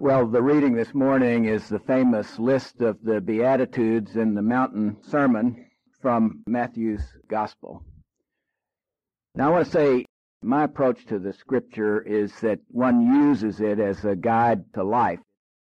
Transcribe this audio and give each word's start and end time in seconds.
Well, 0.00 0.26
the 0.26 0.42
reading 0.42 0.74
this 0.74 0.92
morning 0.92 1.44
is 1.44 1.68
the 1.68 1.78
famous 1.78 2.36
list 2.40 2.80
of 2.80 2.98
the 3.04 3.20
Beatitudes 3.20 4.16
in 4.16 4.34
the 4.34 4.42
mountain 4.42 4.96
sermon 5.02 5.66
from 6.02 6.42
Matthew's 6.48 7.14
Gospel. 7.28 7.80
Now, 9.36 9.46
I 9.46 9.50
want 9.52 9.66
to 9.66 9.70
say 9.70 10.04
my 10.42 10.64
approach 10.64 11.06
to 11.06 11.20
the 11.20 11.32
scripture 11.32 12.02
is 12.02 12.32
that 12.40 12.58
one 12.72 13.06
uses 13.06 13.60
it 13.60 13.78
as 13.78 14.04
a 14.04 14.16
guide 14.16 14.64
to 14.74 14.82
life. 14.82 15.20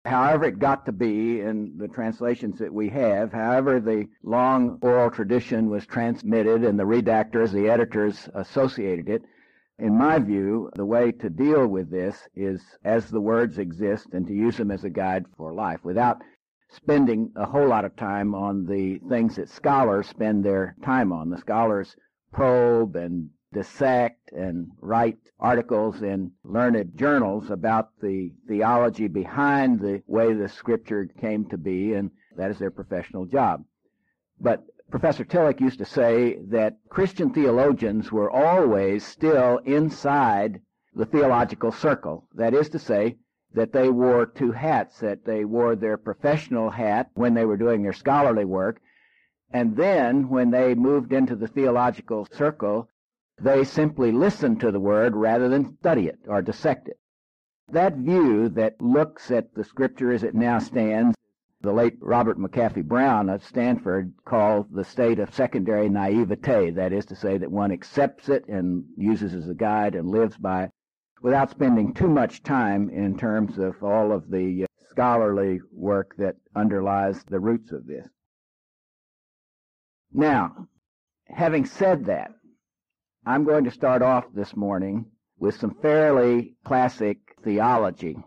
However 0.06 0.46
it 0.46 0.60
got 0.60 0.86
to 0.86 0.92
be 0.92 1.42
in 1.42 1.78
the 1.78 1.88
translations 1.88 2.60
that 2.60 2.72
we 2.72 2.90
have, 2.90 3.34
however 3.34 3.80
the 3.80 4.08
long 4.22 4.78
oral 4.84 5.10
tradition 5.10 5.68
was 5.68 5.88
transmitted 5.88 6.64
and 6.64 6.78
the 6.78 6.84
redactors, 6.84 7.52
the 7.52 7.70
editors 7.70 8.30
associated 8.36 9.10
it, 9.10 9.24
in 9.82 9.98
my 9.98 10.20
view, 10.20 10.70
the 10.76 10.86
way 10.86 11.12
to 11.12 11.30
deal 11.30 11.66
with 11.66 11.90
this 11.90 12.16
is 12.36 12.62
as 12.86 13.10
the 13.10 13.20
words 13.20 13.58
exist 13.58 14.10
and 14.14 14.28
to 14.28 14.34
use 14.34 14.58
them 14.58 14.70
as 14.70 14.84
a 14.84 14.90
guide 14.90 15.26
for 15.36 15.54
life 15.54 15.80
without 15.84 16.22
spending 16.70 17.32
a 17.36 17.46
whole 17.48 17.68
lot 17.68 17.84
of 17.84 17.96
time 17.96 18.36
on 18.36 18.66
the 18.66 19.00
things 19.10 19.36
that 19.36 19.50
scholars 19.50 20.08
spend 20.08 20.46
their 20.46 20.76
time 20.84 21.12
on. 21.12 21.32
The 21.32 21.40
scholars 21.40 21.96
probe 22.32 22.96
and 22.96 23.32
dissect 23.54 24.32
and 24.32 24.68
write 24.80 25.18
articles 25.40 26.04
in 26.04 26.32
learned 26.44 26.92
journals 26.96 27.50
about 27.50 27.90
the 28.02 28.32
theology 28.48 29.08
behind 29.08 29.80
the 29.80 30.04
way 30.06 30.32
the 30.32 30.48
scripture 30.48 31.08
came 31.20 31.50
to 31.50 31.58
be, 31.58 31.94
and 31.94 32.12
that 32.38 32.52
is 32.52 32.60
their 32.60 32.72
professional 32.72 33.26
job. 33.26 33.64
But 34.40 34.64
Professor 34.92 35.24
Tillich 35.24 35.62
used 35.62 35.80
to 35.80 35.86
say 35.86 36.38
that 36.50 36.78
Christian 36.90 37.30
theologians 37.30 38.12
were 38.12 38.30
always 38.30 39.06
still 39.06 39.60
inside 39.60 40.60
the 40.94 41.06
theological 41.06 41.72
circle. 41.72 42.28
That 42.36 42.54
is 42.54 42.68
to 42.70 42.80
say, 42.80 43.16
that 43.54 43.72
they 43.72 43.90
wore 43.90 44.26
two 44.26 44.52
hats, 44.52 45.00
that 45.00 45.24
they 45.24 45.46
wore 45.46 45.78
their 45.78 45.98
professional 45.98 46.70
hat 46.70 47.10
when 47.14 47.34
they 47.34 47.46
were 47.46 47.56
doing 47.56 47.84
their 47.84 47.94
scholarly 47.94 48.44
work, 48.44 48.82
and 49.52 49.78
then 49.78 50.28
when 50.28 50.52
they 50.52 50.76
moved 50.76 51.14
into 51.14 51.38
the 51.38 51.48
theological 51.48 52.28
circle, 52.32 52.90
they 53.40 53.64
simply 53.64 54.12
listened 54.12 54.60
to 54.60 54.72
the 54.72 54.80
word 54.80 55.16
rather 55.16 55.48
than 55.48 55.78
study 55.78 56.08
it 56.08 56.20
or 56.28 56.42
dissect 56.42 56.90
it. 56.90 57.00
That 57.70 57.96
view 57.96 58.50
that 58.50 58.82
looks 58.82 59.32
at 59.32 59.54
the 59.54 59.64
scripture 59.64 60.12
as 60.12 60.24
it 60.24 60.36
now 60.36 60.60
stands 60.60 61.16
the 61.62 61.72
late 61.72 61.98
Robert 62.00 62.38
McAfee 62.38 62.86
Brown 62.86 63.30
at 63.30 63.44
Stanford 63.44 64.14
called 64.26 64.68
the 64.72 64.84
state 64.84 65.20
of 65.20 65.34
secondary 65.34 65.90
naivete. 65.90 66.72
That 66.72 66.94
is 66.94 67.06
to 67.08 67.16
say 67.16 67.38
that 67.38 67.52
one 67.52 67.72
accepts 67.72 68.30
it 68.30 68.48
and 68.48 68.84
uses 68.98 69.34
as 69.34 69.48
a 69.48 69.54
guide 69.54 69.96
and 69.96 70.10
lives 70.10 70.38
by 70.38 70.64
it 70.66 70.72
without 71.22 71.52
spending 71.52 71.94
too 71.94 72.08
much 72.08 72.44
time 72.44 72.90
in 72.90 73.18
terms 73.18 73.58
of 73.60 73.84
all 73.84 74.12
of 74.12 74.30
the 74.30 74.64
uh, 74.64 74.68
scholarly 74.90 75.60
work 75.72 76.16
that 76.18 76.36
underlies 76.56 77.24
the 77.26 77.40
roots 77.40 77.72
of 77.72 77.86
this. 77.86 78.08
Now, 80.12 80.68
having 81.28 81.66
said 81.66 82.06
that, 82.06 82.32
I'm 83.26 83.44
going 83.44 83.66
to 83.66 83.72
start 83.72 84.02
off 84.02 84.26
this 84.34 84.56
morning 84.56 85.06
with 85.38 85.56
some 85.56 85.76
fairly 85.82 86.56
classic 86.66 87.18
theology. 87.44 88.18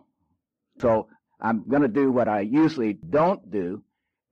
So 0.78 1.08
I'm 1.44 1.68
going 1.68 1.82
to 1.82 1.88
do 1.88 2.10
what 2.10 2.26
I 2.26 2.40
usually 2.40 2.94
don't 2.94 3.50
do, 3.50 3.82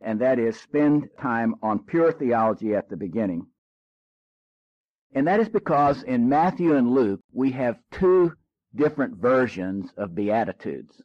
and 0.01 0.23
that 0.23 0.39
is 0.39 0.59
spend 0.59 1.11
time 1.21 1.57
on 1.63 1.85
pure 1.85 2.11
theology 2.11 2.75
at 2.75 2.89
the 2.89 2.97
beginning. 2.97 3.47
And 5.15 5.27
that 5.27 5.39
is 5.39 5.51
because 5.51 6.03
in 6.05 6.31
Matthew 6.31 6.75
and 6.75 6.91
Luke, 6.91 7.21
we 7.31 7.51
have 7.51 7.77
two 7.91 8.33
different 8.75 9.19
versions 9.19 9.93
of 9.99 10.15
Beatitudes. 10.15 11.03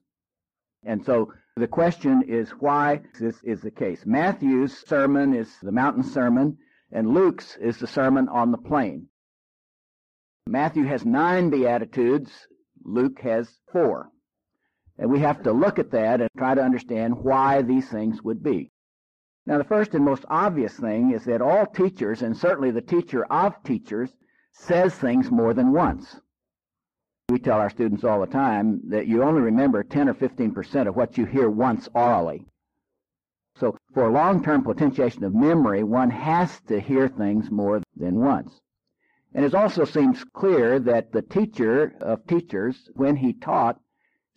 And 0.86 1.04
so 1.04 1.34
the 1.58 1.68
question 1.68 2.24
is 2.26 2.52
why 2.52 3.02
this 3.20 3.36
is 3.44 3.60
the 3.60 3.72
case. 3.72 4.06
Matthew's 4.06 4.78
sermon 4.88 5.34
is 5.34 5.54
the 5.62 5.74
mountain 5.74 6.04
sermon, 6.04 6.58
and 6.90 7.14
Luke's 7.14 7.58
is 7.58 7.80
the 7.80 7.88
sermon 7.88 8.30
on 8.30 8.52
the 8.52 8.58
plain. 8.58 9.10
Matthew 10.48 10.86
has 10.86 11.06
nine 11.06 11.50
Beatitudes, 11.50 12.32
Luke 12.86 13.20
has 13.24 13.60
four. 13.74 14.10
And 14.98 15.12
we 15.12 15.20
have 15.20 15.44
to 15.44 15.52
look 15.52 15.80
at 15.80 15.92
that 15.92 16.22
and 16.22 16.30
try 16.38 16.56
to 16.56 16.64
understand 16.64 17.24
why 17.24 17.62
these 17.62 17.88
things 17.88 18.24
would 18.24 18.42
be. 18.42 18.72
Now, 19.46 19.58
the 19.58 19.64
first 19.64 19.94
and 19.94 20.04
most 20.04 20.26
obvious 20.30 20.74
thing 20.74 21.12
is 21.12 21.24
that 21.26 21.42
all 21.42 21.66
teachers, 21.66 22.22
and 22.22 22.36
certainly 22.36 22.72
the 22.72 22.82
teacher 22.82 23.26
of 23.26 23.64
teachers, 23.64 24.12
says 24.52 24.96
things 24.96 25.32
more 25.32 25.54
than 25.54 25.72
once. 25.72 26.20
We 27.30 27.40
tell 27.40 27.60
our 27.60 27.70
students 27.70 28.04
all 28.04 28.22
the 28.22 28.28
time 28.28 28.82
that 28.90 29.08
you 29.08 29.24
only 29.24 29.42
remember 29.42 29.84
10 29.84 30.10
or 30.10 30.14
15% 30.14 30.88
of 30.88 30.96
what 30.96 31.18
you 31.18 31.26
hear 31.26 31.50
once 31.50 31.88
orally. 31.94 32.46
So 33.60 33.78
for 33.94 34.10
long-term 34.10 34.64
potentiation 34.64 35.24
of 35.24 35.34
memory, 35.34 35.84
one 35.84 36.10
has 36.10 36.60
to 36.68 36.80
hear 36.80 37.08
things 37.08 37.50
more 37.50 37.82
than 37.96 38.16
once. 38.16 38.60
And 39.34 39.46
it 39.46 39.54
also 39.54 39.84
seems 39.86 40.24
clear 40.34 40.80
that 40.80 41.12
the 41.12 41.22
teacher 41.22 41.96
of 42.02 42.26
teachers, 42.28 42.90
when 42.94 43.16
he 43.16 43.34
taught, 43.34 43.80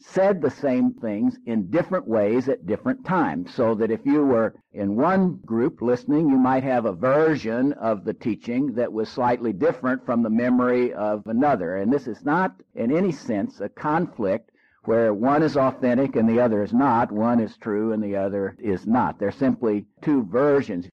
said 0.03 0.41
the 0.41 0.51
same 0.51 0.95
things 0.95 1.39
in 1.45 1.71
different 1.71 2.09
ways 2.09 2.49
at 2.49 2.67
different 2.67 3.05
times. 3.05 3.55
So 3.55 3.75
that 3.75 3.91
if 3.91 4.01
you 4.05 4.25
were 4.25 4.55
in 4.73 4.97
one 4.97 5.41
group 5.45 5.83
listening, 5.83 6.29
you 6.29 6.39
might 6.39 6.65
have 6.65 6.87
a 6.87 6.93
version 6.93 7.75
of 7.75 8.05
the 8.05 8.15
teaching 8.15 8.75
that 8.75 8.93
was 8.93 9.09
slightly 9.09 9.53
different 9.53 10.05
from 10.07 10.23
the 10.23 10.31
memory 10.31 10.93
of 10.95 11.27
another. 11.27 11.77
And 11.77 11.93
this 11.93 12.07
is 12.07 12.25
not 12.25 12.55
in 12.75 12.91
any 12.91 13.13
sense 13.13 13.61
a 13.61 13.69
conflict 13.69 14.51
where 14.85 15.13
one 15.13 15.43
is 15.43 15.59
authentic 15.59 16.17
and 16.17 16.29
the 16.29 16.41
other 16.41 16.63
is 16.63 16.73
not, 16.73 17.13
one 17.13 17.39
is 17.39 17.57
true 17.59 17.93
and 17.93 18.03
the 18.03 18.17
other 18.17 18.57
is 18.59 18.87
not. 18.87 19.19
They're 19.19 19.31
simply 19.31 19.85
two 20.01 20.25
versions. 20.25 20.89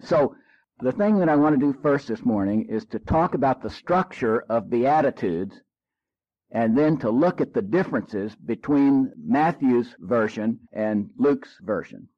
So 0.00 0.36
the 0.80 0.92
thing 0.92 1.18
that 1.18 1.28
I 1.28 1.34
want 1.34 1.58
to 1.58 1.72
do 1.72 1.76
first 1.82 2.06
this 2.06 2.24
morning 2.24 2.66
is 2.68 2.86
to 2.86 3.00
talk 3.00 3.34
about 3.34 3.60
the 3.60 3.70
structure 3.70 4.44
of 4.48 4.70
Beatitudes 4.70 5.60
and 6.50 6.76
then 6.76 6.96
to 6.98 7.10
look 7.10 7.40
at 7.40 7.52
the 7.52 7.62
differences 7.62 8.34
between 8.36 9.12
Matthew's 9.22 9.94
version 10.00 10.60
and 10.72 11.10
Luke's 11.18 11.56
version. 11.60 12.08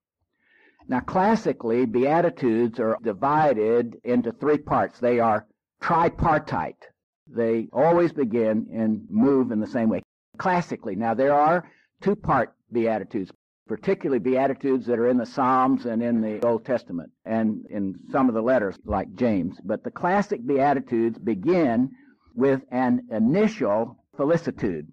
Now, 0.88 1.00
classically, 1.00 1.86
Beatitudes 1.86 2.80
are 2.80 2.96
divided 3.02 3.96
into 4.04 4.32
three 4.32 4.58
parts. 4.58 4.98
They 4.98 5.20
are 5.20 5.46
tripartite. 5.80 6.82
They 7.28 7.68
always 7.72 8.12
begin 8.12 8.66
and 8.72 9.06
move 9.08 9.52
in 9.52 9.60
the 9.60 9.66
same 9.66 9.88
way. 9.88 10.02
Classically, 10.36 10.96
now 10.96 11.14
there 11.14 11.34
are 11.34 11.68
two-part 12.00 12.54
Beatitudes, 12.72 13.30
particularly 13.68 14.18
Beatitudes 14.18 14.86
that 14.86 14.98
are 14.98 15.08
in 15.08 15.18
the 15.18 15.26
Psalms 15.26 15.86
and 15.86 16.02
in 16.02 16.20
the 16.20 16.44
Old 16.44 16.64
Testament 16.64 17.10
and 17.24 17.66
in 17.70 17.94
some 18.10 18.28
of 18.28 18.34
the 18.34 18.42
letters 18.42 18.76
like 18.84 19.14
James. 19.14 19.58
But 19.64 19.84
the 19.84 19.90
classic 19.90 20.44
Beatitudes 20.44 21.18
begin 21.18 21.90
with 22.34 22.62
an 22.70 23.06
initial 23.10 23.96
felicitude 24.20 24.86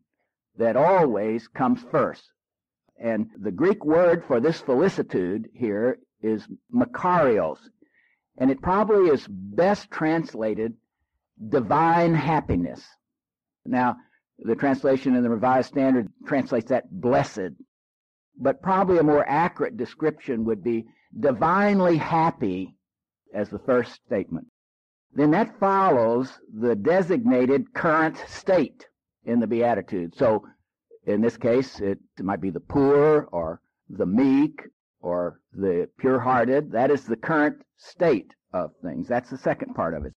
that 0.58 0.78
always 0.78 1.50
comes 1.50 1.84
first. 1.92 2.24
And 2.98 3.28
the 3.38 3.52
Greek 3.52 3.84
word 3.84 4.24
for 4.26 4.40
this 4.40 4.62
felicitude 4.62 5.50
here 5.54 6.00
is 6.22 6.48
makarios. 6.74 7.58
And 8.38 8.50
it 8.50 8.62
probably 8.62 9.10
is 9.10 9.28
best 9.28 9.92
translated 9.92 10.76
divine 11.50 12.16
happiness. 12.16 12.82
Now, 13.66 13.98
the 14.40 14.56
translation 14.56 15.14
in 15.14 15.24
the 15.24 15.30
Revised 15.30 15.68
Standard 15.68 16.08
translates 16.26 16.70
that 16.70 16.90
blessed. 16.90 17.52
But 18.40 18.62
probably 18.62 18.98
a 18.98 19.04
more 19.04 19.28
accurate 19.28 19.76
description 19.76 20.46
would 20.46 20.64
be 20.64 20.86
divinely 21.20 21.98
happy 21.98 22.78
as 23.34 23.50
the 23.50 23.60
first 23.60 23.92
statement. 24.06 24.48
Then 25.14 25.32
that 25.32 25.60
follows 25.60 26.32
the 26.58 26.76
designated 26.76 27.74
current 27.74 28.16
state 28.28 28.86
in 29.28 29.40
the 29.40 29.48
Beatitudes. 29.48 30.18
So 30.18 30.44
in 31.06 31.22
this 31.22 31.38
case, 31.38 31.80
it 31.80 32.00
might 32.20 32.42
be 32.42 32.50
the 32.50 32.60
poor 32.60 33.28
or 33.32 33.62
the 33.90 34.06
meek 34.06 34.62
or 35.02 35.40
the 35.54 35.88
pure-hearted. 36.00 36.72
That 36.72 36.90
is 36.92 37.06
the 37.06 37.16
current 37.16 37.62
state 37.78 38.34
of 38.54 38.72
things. 38.82 39.08
That's 39.08 39.30
the 39.30 39.38
second 39.38 39.76
part 39.76 39.94
of 39.94 40.06
it. 40.06 40.14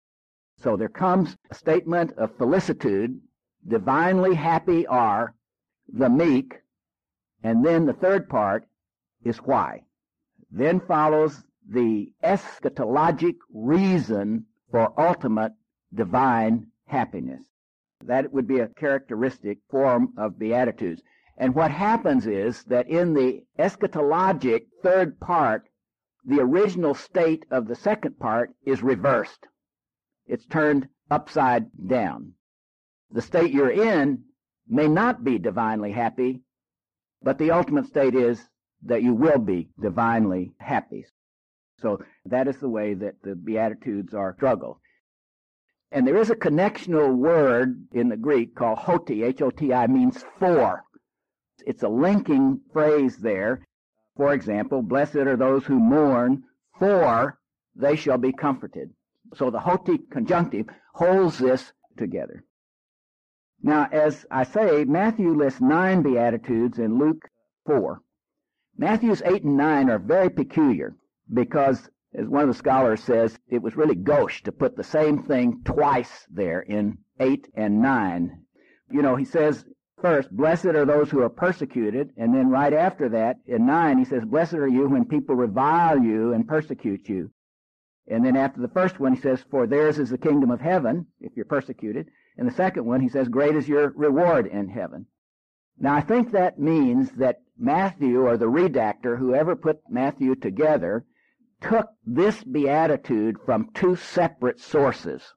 So 0.58 0.78
there 0.78 0.90
comes 0.90 1.36
a 1.52 1.56
statement 1.56 2.14
of 2.18 2.38
felicitude. 2.38 3.20
Divinely 3.68 4.36
happy 4.36 4.88
are 4.88 5.36
the 5.92 6.10
meek. 6.10 6.54
And 7.44 7.66
then 7.66 7.86
the 7.86 7.94
third 7.94 8.30
part 8.30 8.66
is 9.24 9.38
why. 9.38 9.84
Then 10.52 10.80
follows 10.80 11.44
the 11.70 12.12
eschatologic 12.24 13.36
reason 13.54 14.46
for 14.72 14.94
ultimate 15.00 15.54
divine 15.94 16.68
happiness. 16.88 17.44
That 18.06 18.32
would 18.32 18.48
be 18.48 18.60
a 18.60 18.68
characteristic 18.70 19.60
form 19.70 20.14
of 20.18 20.40
Beatitudes. 20.40 21.02
And 21.38 21.56
what 21.56 21.72
happens 21.72 22.28
is 22.28 22.64
that 22.66 22.88
in 22.90 23.14
the 23.14 23.44
eschatologic 23.58 24.68
third 24.82 25.20
part, 25.20 25.70
the 26.26 26.40
original 26.40 26.94
state 26.94 27.46
of 27.50 27.68
the 27.68 27.76
second 27.76 28.20
part 28.20 28.54
is 28.66 28.84
reversed. 28.84 29.48
It's 30.28 30.46
turned 30.46 30.88
upside 31.10 31.66
down. 31.88 32.34
The 33.12 33.22
state 33.22 33.52
you're 33.52 33.72
in 33.72 34.26
may 34.68 34.88
not 34.88 35.24
be 35.24 35.40
divinely 35.40 35.92
happy, 35.92 36.44
But 37.22 37.38
the 37.38 37.52
ultimate 37.52 37.86
state 37.86 38.16
is 38.16 38.50
that 38.84 39.04
you 39.04 39.14
will 39.14 39.40
be 39.40 39.70
divinely 39.82 40.54
happy. 40.60 41.06
So 41.80 42.04
that 42.26 42.48
is 42.48 42.58
the 42.60 42.70
way 42.70 42.94
that 42.94 43.22
the 43.24 43.36
Beatitudes 43.36 44.14
are 44.14 44.36
struggled. 44.36 44.78
And 45.92 46.06
there 46.06 46.18
is 46.18 46.30
a 46.30 46.36
connectional 46.36 47.16
word 47.16 47.88
in 47.94 48.10
the 48.10 48.18
Greek 48.18 48.56
called 48.56 48.78
hoti, 48.80 49.24
H-O-T-I, 49.24 49.88
means 49.88 50.24
for. 50.38 50.84
It's 51.66 51.84
a 51.84 51.90
linking 51.90 52.62
phrase 52.72 53.18
there. 53.18 53.66
For 54.16 54.34
example, 54.34 54.82
blessed 54.82 55.16
are 55.16 55.38
those 55.38 55.66
who 55.66 55.80
mourn, 55.80 56.44
for 56.78 57.40
they 57.76 57.96
shall 57.96 58.18
be 58.18 58.32
comforted. 58.32 58.92
So 59.36 59.50
the 59.50 59.60
hoti 59.60 59.98
conjunctive 60.12 60.68
holds 60.94 61.38
this 61.38 61.72
together. 61.98 62.44
Now, 63.62 63.90
as 63.92 64.26
I 64.32 64.44
say, 64.44 64.86
Matthew 64.86 65.34
lists 65.34 65.62
nine 65.62 66.02
Beatitudes 66.02 66.80
and 66.80 66.98
Luke 66.98 67.28
four. 67.66 68.02
Matthew's 68.78 69.22
eight 69.24 69.44
and 69.44 69.58
nine 69.58 69.90
are 69.90 70.00
very 70.00 70.30
peculiar 70.30 70.96
because, 71.34 71.90
as 72.18 72.28
one 72.28 72.44
of 72.44 72.48
the 72.48 72.54
scholars 72.56 73.04
says, 73.04 73.38
it 73.50 73.62
was 73.62 73.76
really 73.76 73.96
gauche 73.96 74.42
to 74.44 74.52
put 74.52 74.76
the 74.76 74.84
same 74.84 75.24
thing 75.24 75.62
twice 75.64 76.26
there 76.30 76.62
in 76.62 76.98
eight 77.20 77.48
and 77.56 77.82
nine. 77.82 78.44
You 78.90 79.02
know, 79.02 79.16
he 79.16 79.26
says 79.26 79.66
first, 80.02 80.32
blessed 80.32 80.66
are 80.66 80.86
those 80.86 81.12
who 81.12 81.22
are 81.22 81.30
persecuted, 81.30 82.12
and 82.18 82.34
then 82.34 82.50
right 82.50 82.74
after 82.74 83.10
that, 83.10 83.38
in 83.46 83.66
nine, 83.66 83.98
he 83.98 84.06
says, 84.06 84.24
blessed 84.26 84.54
are 84.54 84.68
you 84.68 84.88
when 84.88 85.06
people 85.06 85.36
revile 85.36 86.00
you 86.00 86.34
and 86.34 86.48
persecute 86.48 87.08
you. 87.10 87.32
And 88.08 88.26
then 88.26 88.36
after 88.36 88.60
the 88.60 88.70
first 88.70 89.00
one, 89.00 89.14
he 89.14 89.22
says, 89.22 89.44
for 89.52 89.68
theirs 89.68 90.00
is 90.00 90.10
the 90.10 90.18
kingdom 90.18 90.50
of 90.50 90.62
heaven, 90.62 91.06
if 91.22 91.34
you're 91.36 91.46
persecuted. 91.46 92.08
And 92.38 92.48
the 92.48 92.56
second 92.56 92.86
one, 92.86 93.02
he 93.02 93.10
says, 93.10 93.28
great 93.28 93.56
is 93.56 93.68
your 93.68 93.90
reward 93.96 94.48
in 94.48 94.70
heaven. 94.70 95.06
Now, 95.78 95.94
I 95.94 96.02
think 96.02 96.32
that 96.32 96.58
means 96.58 97.12
that 97.12 97.42
Matthew, 97.58 98.26
or 98.26 98.38
the 98.38 98.46
redactor, 98.46 99.20
whoever 99.20 99.56
put 99.56 99.82
Matthew 99.90 100.36
together, 100.36 101.06
took 101.62 101.88
this 102.06 102.44
beatitude 102.44 103.38
from 103.46 103.70
two 103.74 103.96
separate 103.96 104.60
sources. 104.60 105.34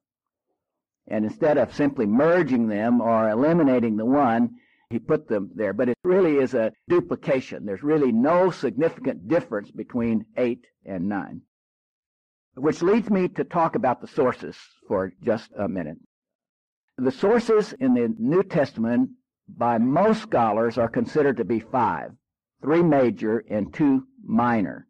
And 1.08 1.24
instead 1.24 1.58
of 1.58 1.74
simply 1.74 2.06
merging 2.06 2.68
them 2.68 3.00
or 3.00 3.28
eliminating 3.28 3.96
the 3.96 4.06
one, 4.06 4.56
he 4.88 4.98
put 4.98 5.26
them 5.26 5.50
there. 5.54 5.72
But 5.72 5.88
it 5.88 5.98
really 6.04 6.36
is 6.36 6.54
a 6.54 6.72
duplication. 6.88 7.64
There's 7.64 7.82
really 7.82 8.12
no 8.12 8.50
significant 8.50 9.26
difference 9.26 9.70
between 9.70 10.26
8 10.36 10.64
and 10.84 11.08
9. 11.08 11.42
Which 12.54 12.82
leads 12.82 13.10
me 13.10 13.28
to 13.28 13.44
talk 13.44 13.74
about 13.74 14.00
the 14.00 14.06
sources 14.06 14.56
for 14.86 15.12
just 15.22 15.50
a 15.58 15.68
minute. 15.68 15.96
The 16.98 17.10
sources 17.10 17.72
in 17.72 17.94
the 17.94 18.14
New 18.18 18.42
Testament 18.42 19.10
by 19.48 19.78
most 19.78 20.22
scholars 20.22 20.78
are 20.78 20.88
considered 20.88 21.38
to 21.38 21.44
be 21.44 21.58
five, 21.58 22.12
three 22.62 22.82
major 22.82 23.44
and 23.50 23.72
two 23.72 24.06
minor. 24.22 24.86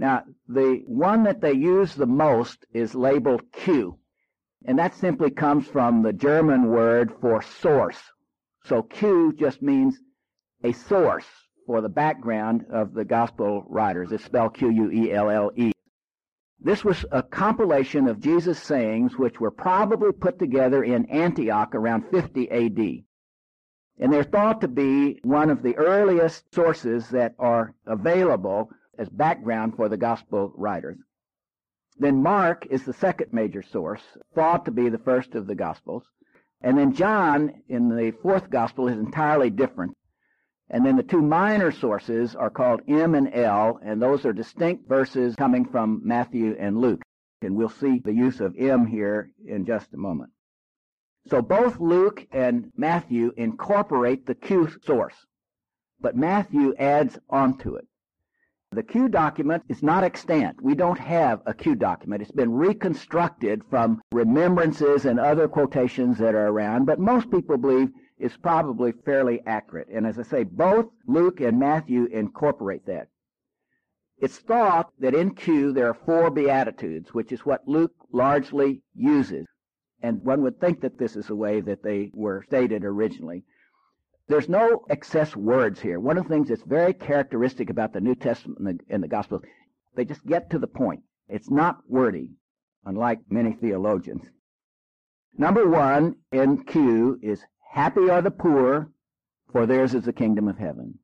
Now, 0.00 0.24
the 0.48 0.82
one 0.86 1.24
that 1.24 1.42
they 1.42 1.52
use 1.52 1.94
the 1.94 2.06
most 2.06 2.64
is 2.72 2.94
labeled 2.94 3.42
Q, 3.52 3.98
and 4.64 4.78
that 4.78 4.94
simply 4.94 5.30
comes 5.30 5.66
from 5.66 6.00
the 6.00 6.14
German 6.14 6.70
word 6.70 7.12
for 7.20 7.42
source. 7.42 8.00
So 8.64 8.82
Q 8.82 9.34
just 9.38 9.60
means 9.60 10.00
a 10.64 10.72
source 10.72 11.26
for 11.66 11.82
the 11.82 11.90
background 11.90 12.64
of 12.72 12.94
the 12.94 13.04
gospel 13.04 13.66
writers. 13.68 14.10
It's 14.10 14.24
spelled 14.24 14.54
Q-U-E-L-L-E. 14.54 15.72
This 16.58 16.82
was 16.82 17.04
a 17.12 17.22
compilation 17.22 18.08
of 18.08 18.20
Jesus' 18.20 18.62
sayings 18.62 19.18
which 19.18 19.38
were 19.38 19.50
probably 19.50 20.12
put 20.12 20.38
together 20.38 20.82
in 20.82 21.10
Antioch 21.10 21.74
around 21.74 22.08
50 22.10 22.50
AD. 22.50 23.04
And 23.98 24.10
they're 24.10 24.24
thought 24.24 24.62
to 24.62 24.68
be 24.68 25.20
one 25.24 25.50
of 25.50 25.62
the 25.62 25.76
earliest 25.76 26.54
sources 26.54 27.10
that 27.10 27.34
are 27.38 27.74
available 27.86 28.70
as 29.00 29.08
background 29.08 29.74
for 29.76 29.88
the 29.88 29.96
gospel 29.96 30.52
writers. 30.54 30.98
Then 31.98 32.22
Mark 32.22 32.66
is 32.70 32.84
the 32.84 32.92
second 32.92 33.32
major 33.32 33.62
source, 33.62 34.02
thought 34.34 34.66
to 34.66 34.70
be 34.70 34.90
the 34.90 34.98
first 34.98 35.34
of 35.34 35.46
the 35.46 35.54
gospels. 35.54 36.04
And 36.60 36.76
then 36.76 36.92
John 36.92 37.62
in 37.68 37.88
the 37.88 38.12
fourth 38.22 38.50
gospel 38.50 38.88
is 38.88 38.98
entirely 38.98 39.48
different. 39.48 39.96
And 40.68 40.84
then 40.84 40.96
the 40.96 41.02
two 41.02 41.22
minor 41.22 41.72
sources 41.72 42.36
are 42.36 42.50
called 42.50 42.82
M 42.86 43.14
and 43.14 43.34
L, 43.34 43.80
and 43.82 44.00
those 44.00 44.24
are 44.26 44.32
distinct 44.32 44.86
verses 44.86 45.34
coming 45.34 45.64
from 45.64 46.02
Matthew 46.04 46.54
and 46.60 46.78
Luke. 46.78 47.02
And 47.42 47.56
we'll 47.56 47.70
see 47.70 48.00
the 48.04 48.12
use 48.12 48.40
of 48.40 48.54
M 48.58 48.86
here 48.86 49.30
in 49.46 49.64
just 49.64 49.92
a 49.94 49.96
moment. 49.96 50.30
So 51.28 51.40
both 51.40 51.80
Luke 51.80 52.26
and 52.32 52.70
Matthew 52.76 53.32
incorporate 53.36 54.26
the 54.26 54.34
Q 54.34 54.68
source, 54.84 55.16
but 56.00 56.16
Matthew 56.16 56.74
adds 56.78 57.18
onto 57.28 57.76
it. 57.76 57.86
The 58.72 58.84
Q 58.84 59.08
document 59.08 59.64
is 59.68 59.82
not 59.82 60.04
extant. 60.04 60.62
We 60.62 60.76
don't 60.76 60.98
have 61.00 61.42
a 61.44 61.52
Q 61.52 61.74
document. 61.74 62.22
It's 62.22 62.30
been 62.30 62.52
reconstructed 62.52 63.64
from 63.68 64.00
remembrances 64.12 65.06
and 65.06 65.18
other 65.18 65.48
quotations 65.48 66.18
that 66.18 66.36
are 66.36 66.46
around, 66.46 66.84
but 66.84 67.00
most 67.00 67.32
people 67.32 67.56
believe 67.56 67.90
it's 68.16 68.36
probably 68.36 68.92
fairly 68.92 69.42
accurate. 69.44 69.88
And 69.92 70.06
as 70.06 70.20
I 70.20 70.22
say, 70.22 70.44
both 70.44 70.86
Luke 71.08 71.40
and 71.40 71.58
Matthew 71.58 72.04
incorporate 72.04 72.86
that. 72.86 73.08
It's 74.18 74.38
thought 74.38 74.92
that 75.00 75.16
in 75.16 75.34
Q 75.34 75.72
there 75.72 75.88
are 75.88 75.94
four 76.06 76.30
Beatitudes, 76.30 77.12
which 77.12 77.32
is 77.32 77.44
what 77.44 77.66
Luke 77.66 77.94
largely 78.12 78.82
uses. 78.94 79.48
And 80.00 80.22
one 80.22 80.42
would 80.42 80.60
think 80.60 80.80
that 80.82 80.96
this 80.96 81.16
is 81.16 81.26
the 81.26 81.34
way 81.34 81.60
that 81.60 81.82
they 81.82 82.12
were 82.14 82.44
stated 82.46 82.84
originally. 82.84 83.42
There's 84.30 84.48
no 84.48 84.84
excess 84.88 85.34
words 85.34 85.80
here. 85.80 85.98
One 85.98 86.16
of 86.16 86.22
the 86.22 86.28
things 86.28 86.50
that's 86.50 86.62
very 86.62 86.92
characteristic 86.92 87.68
about 87.68 87.92
the 87.92 88.00
New 88.00 88.14
Testament 88.14 88.60
and 88.60 88.68
the, 88.68 88.84
and 88.88 89.02
the 89.02 89.08
Gospels, 89.08 89.42
they 89.96 90.04
just 90.04 90.24
get 90.24 90.50
to 90.50 90.58
the 90.60 90.68
point. 90.68 91.00
It's 91.28 91.50
not 91.50 91.78
wordy, 91.88 92.30
unlike 92.84 93.18
many 93.28 93.54
theologians. 93.54 94.22
Number 95.36 95.68
one 95.68 96.14
in 96.30 96.62
Q 96.62 97.18
is 97.20 97.42
happy 97.72 98.08
are 98.08 98.22
the 98.22 98.30
poor, 98.30 98.92
for 99.50 99.66
theirs 99.66 99.94
is 99.94 100.04
the 100.04 100.12
kingdom 100.12 100.46
of 100.46 100.58
heaven. 100.58 101.00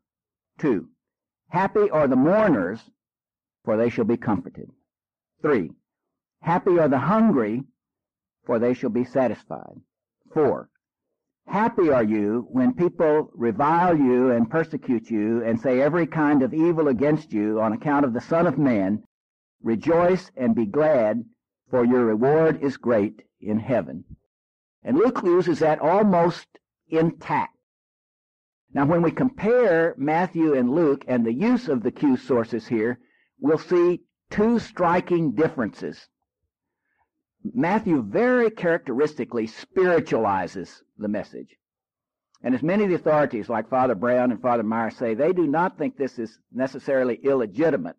Two, 0.60 0.88
happy 1.48 1.90
are 1.90 2.06
the 2.06 2.14
mourners, 2.14 2.78
for 3.64 3.76
they 3.76 3.90
shall 3.90 4.04
be 4.04 4.16
comforted. 4.16 4.70
Three, 5.42 5.72
happy 6.42 6.78
are 6.78 6.88
the 6.88 7.00
hungry, 7.00 7.64
for 8.44 8.60
they 8.60 8.72
shall 8.72 8.90
be 8.90 9.04
satisfied. 9.04 9.80
Four, 10.32 10.70
Happy 11.48 11.90
are 11.90 12.02
you 12.02 12.46
when 12.50 12.74
people 12.74 13.30
revile 13.32 13.96
you 13.96 14.32
and 14.32 14.50
persecute 14.50 15.10
you 15.10 15.42
and 15.44 15.60
say 15.60 15.80
every 15.80 16.06
kind 16.06 16.42
of 16.42 16.52
evil 16.52 16.88
against 16.88 17.32
you 17.32 17.60
on 17.60 17.72
account 17.72 18.04
of 18.04 18.12
the 18.12 18.20
Son 18.20 18.46
of 18.46 18.58
Man. 18.58 19.04
Rejoice 19.62 20.30
and 20.36 20.54
be 20.56 20.66
glad, 20.66 21.24
for 21.70 21.84
your 21.84 22.04
reward 22.04 22.60
is 22.62 22.76
great 22.76 23.22
in 23.40 23.60
heaven. 23.60 24.04
And 24.82 24.96
Luke 24.96 25.20
uses 25.22 25.60
that 25.60 25.78
almost 25.78 26.46
intact. 26.88 27.56
Now, 28.72 28.84
when 28.84 29.02
we 29.02 29.10
compare 29.12 29.94
Matthew 29.96 30.54
and 30.54 30.70
Luke 30.70 31.04
and 31.06 31.24
the 31.24 31.32
use 31.32 31.68
of 31.68 31.82
the 31.82 31.92
Q 31.92 32.16
sources 32.16 32.66
here, 32.66 32.98
we'll 33.40 33.58
see 33.58 34.02
two 34.30 34.58
striking 34.58 35.32
differences. 35.32 36.08
Matthew 37.54 38.02
very 38.02 38.50
characteristically 38.50 39.46
spiritualizes 39.46 40.82
the 40.98 41.08
message. 41.08 41.56
And 42.42 42.54
as 42.54 42.62
many 42.62 42.84
of 42.84 42.90
the 42.90 42.96
authorities, 42.96 43.48
like 43.48 43.68
Father 43.68 43.94
Brown 43.94 44.30
and 44.30 44.40
Father 44.40 44.62
Meier, 44.62 44.90
say, 44.90 45.14
they 45.14 45.32
do 45.32 45.46
not 45.46 45.78
think 45.78 45.96
this 45.96 46.18
is 46.18 46.38
necessarily 46.52 47.16
illegitimate. 47.22 47.96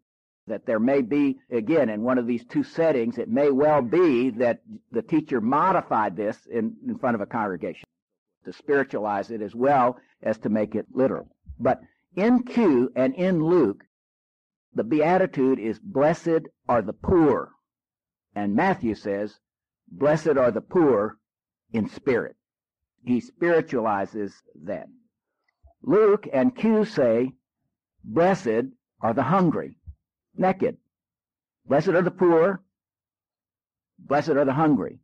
That 0.47 0.65
there 0.65 0.79
may 0.79 1.01
be, 1.01 1.39
again, 1.51 1.89
in 1.89 2.03
one 2.03 2.17
of 2.17 2.25
these 2.25 2.45
two 2.45 2.63
settings, 2.63 3.17
it 3.17 3.27
may 3.27 3.51
well 3.51 3.81
be 3.81 4.29
that 4.31 4.61
the 4.91 5.01
teacher 5.01 5.41
modified 5.41 6.15
this 6.15 6.37
in, 6.49 6.77
in 6.87 6.97
front 6.97 7.15
of 7.15 7.21
a 7.21 7.25
congregation 7.25 7.83
to 8.45 8.53
spiritualize 8.53 9.29
it 9.29 9.41
as 9.41 9.53
well 9.53 9.97
as 10.23 10.37
to 10.39 10.49
make 10.49 10.73
it 10.73 10.85
literal. 10.93 11.27
But 11.59 11.81
in 12.15 12.43
Q 12.43 12.93
and 12.95 13.13
in 13.15 13.43
Luke, 13.43 13.83
the 14.73 14.85
beatitude 14.85 15.59
is 15.59 15.79
blessed 15.79 16.47
are 16.69 16.81
the 16.81 16.93
poor. 16.93 17.51
And 18.37 18.53
Matthew 18.53 18.93
says, 18.93 19.39
blessed 19.87 20.37
are 20.37 20.51
the 20.51 20.61
poor 20.61 21.17
in 21.73 21.89
spirit. 21.89 22.35
He 23.03 23.19
spiritualizes 23.19 24.31
that. 24.63 24.85
Luke 25.81 26.27
and 26.31 26.55
Q 26.55 26.85
say, 26.85 27.31
blessed 28.03 28.65
are 29.01 29.15
the 29.15 29.23
hungry, 29.23 29.79
naked. 30.35 30.77
Blessed 31.65 31.87
are 31.87 32.03
the 32.03 32.11
poor. 32.11 32.61
Blessed 33.97 34.29
are 34.37 34.45
the 34.45 34.53
hungry. 34.53 34.99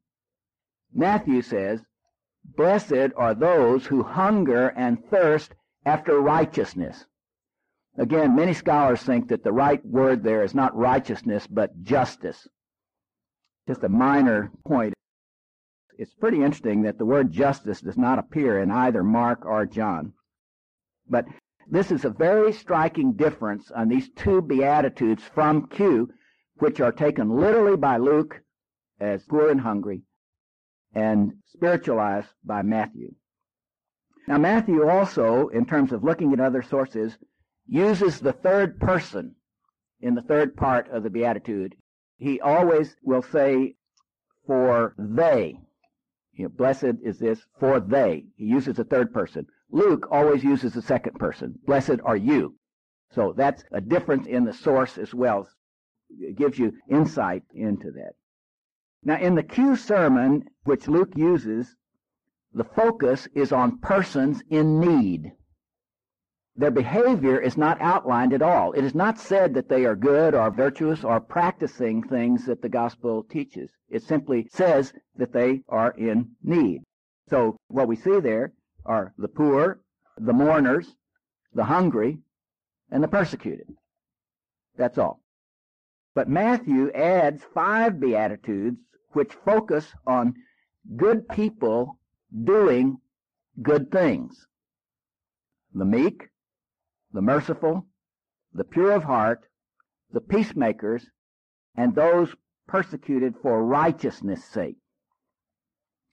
Matthew 0.94 1.42
says, 1.42 1.80
blessed 2.44 3.14
are 3.18 3.34
those 3.34 3.88
who 3.88 4.04
hunger 4.04 4.68
and 4.68 5.04
thirst 5.10 5.56
after 5.88 6.20
righteousness. 6.20 7.08
Again, 7.98 8.36
many 8.36 8.54
scholars 8.54 9.02
think 9.02 9.30
that 9.30 9.44
the 9.44 9.52
right 9.52 9.84
word 9.84 10.24
there 10.24 10.44
is 10.44 10.54
not 10.54 10.78
righteousness, 10.78 11.48
but 11.48 11.82
justice 11.82 12.48
just 13.68 13.84
a 13.84 13.90
minor 13.90 14.52
point. 14.66 14.94
It's 15.98 16.14
pretty 16.14 16.38
interesting 16.38 16.82
that 16.84 16.98
the 16.98 17.06
word 17.06 17.32
justice 17.32 17.82
does 17.82 17.98
not 17.98 18.20
appear 18.20 18.60
in 18.62 18.72
either 18.72 19.04
Mark 19.04 19.46
or 19.46 19.66
John. 19.66 20.14
But 21.10 21.26
This 21.68 21.92
is 21.92 22.04
a 22.04 22.10
very 22.10 22.52
striking 22.52 23.14
difference 23.14 23.72
on 23.72 23.88
these 23.88 24.10
two 24.10 24.42
Beatitudes 24.42 25.24
from 25.24 25.68
Q, 25.68 26.10
which 26.58 26.82
are 26.82 26.92
taken 26.92 27.30
literally 27.30 27.78
by 27.78 27.98
Luke 27.98 28.42
as 29.00 29.24
poor 29.24 29.50
and 29.50 29.62
hungry 29.62 30.04
and 30.94 31.34
spiritualized 31.46 32.30
by 32.44 32.62
Matthew. 32.62 33.16
Now, 34.28 34.38
Matthew 34.38 34.88
also, 34.88 35.48
in 35.50 35.66
terms 35.66 35.92
of 35.92 36.04
looking 36.04 36.34
at 36.34 36.40
other 36.40 36.62
sources, 36.62 37.18
uses 37.66 38.20
the 38.20 38.34
third 38.34 38.80
person 38.80 39.36
in 40.00 40.16
the 40.16 40.22
third 40.22 40.56
part 40.56 40.90
of 40.90 41.04
the 41.04 41.10
Beatitude. 41.10 41.76
He 42.24 42.40
always 42.40 42.96
will 43.04 43.22
say, 43.22 43.76
for 44.48 44.96
they. 44.98 45.60
You 46.32 46.44
know, 46.46 46.50
blessed 46.50 46.96
is 47.04 47.20
this, 47.20 47.46
for 47.60 47.82
they. 47.82 48.28
He 48.38 48.46
uses 48.46 48.78
the 48.78 48.86
third 48.86 49.14
person. 49.14 49.46
Luke 49.70 50.08
always 50.10 50.42
uses 50.42 50.72
the 50.72 50.82
second 50.82 51.20
person. 51.20 51.60
Blessed 51.66 52.00
are 52.06 52.16
you. 52.16 52.56
So 53.12 53.34
that's 53.36 53.66
a 53.74 53.82
difference 53.82 54.26
in 54.26 54.46
the 54.46 54.54
source 54.54 54.98
as 54.98 55.14
well. 55.14 55.50
It 56.18 56.38
gives 56.38 56.58
you 56.58 56.72
insight 56.90 57.44
into 57.54 57.92
that. 57.92 58.14
Now, 59.04 59.20
in 59.20 59.36
the 59.36 59.44
Q 59.44 59.76
sermon, 59.76 60.46
which 60.64 60.88
Luke 60.88 61.12
uses, 61.18 61.76
the 62.54 62.64
focus 62.64 63.28
is 63.36 63.52
on 63.52 63.80
persons 63.80 64.42
in 64.50 64.80
need. 64.80 65.34
Their 66.56 66.72
behavior 66.72 67.40
is 67.40 67.58
not 67.58 67.82
outlined 67.82 68.32
at 68.32 68.44
all. 68.44 68.74
It 68.74 68.84
is 68.84 68.94
not 68.94 69.18
said 69.18 69.56
that 69.56 69.70
they 69.70 69.86
are 69.86 69.96
good 69.96 70.36
or 70.36 70.52
virtuous 70.52 71.04
or 71.04 71.20
practicing 71.20 72.04
things 72.04 72.46
that 72.46 72.62
the 72.62 72.70
gospel 72.70 73.24
teaches. 73.24 73.72
It 73.90 74.04
simply 74.04 74.48
says 74.52 74.94
that 75.16 75.34
they 75.34 75.64
are 75.68 75.92
in 75.92 76.36
need. 76.44 76.84
So 77.28 77.58
what 77.70 77.88
we 77.88 77.96
see 77.96 78.20
there 78.20 78.54
are 78.86 79.14
the 79.18 79.28
poor, 79.28 79.82
the 80.18 80.34
mourners, 80.34 80.96
the 81.54 81.64
hungry, 81.64 82.20
and 82.92 83.04
the 83.04 83.08
persecuted. 83.08 83.68
That's 84.78 85.00
all. 85.00 85.22
But 86.14 86.30
Matthew 86.30 86.92
adds 86.92 87.44
five 87.54 88.00
Beatitudes 88.00 88.78
which 89.14 89.34
focus 89.34 89.92
on 90.06 90.36
good 90.96 91.28
people 91.30 91.98
doing 92.44 92.98
good 93.62 93.92
things. 93.92 94.46
The 95.74 95.86
meek, 95.86 96.30
the 97.14 97.22
merciful, 97.22 97.86
the 98.54 98.64
pure 98.64 98.92
of 98.92 99.04
heart, 99.04 99.46
the 100.12 100.22
peacemakers, 100.22 101.06
and 101.76 101.96
those 101.96 102.36
persecuted 102.68 103.36
for 103.42 103.64
righteousness' 103.64 104.44
sake. 104.46 104.78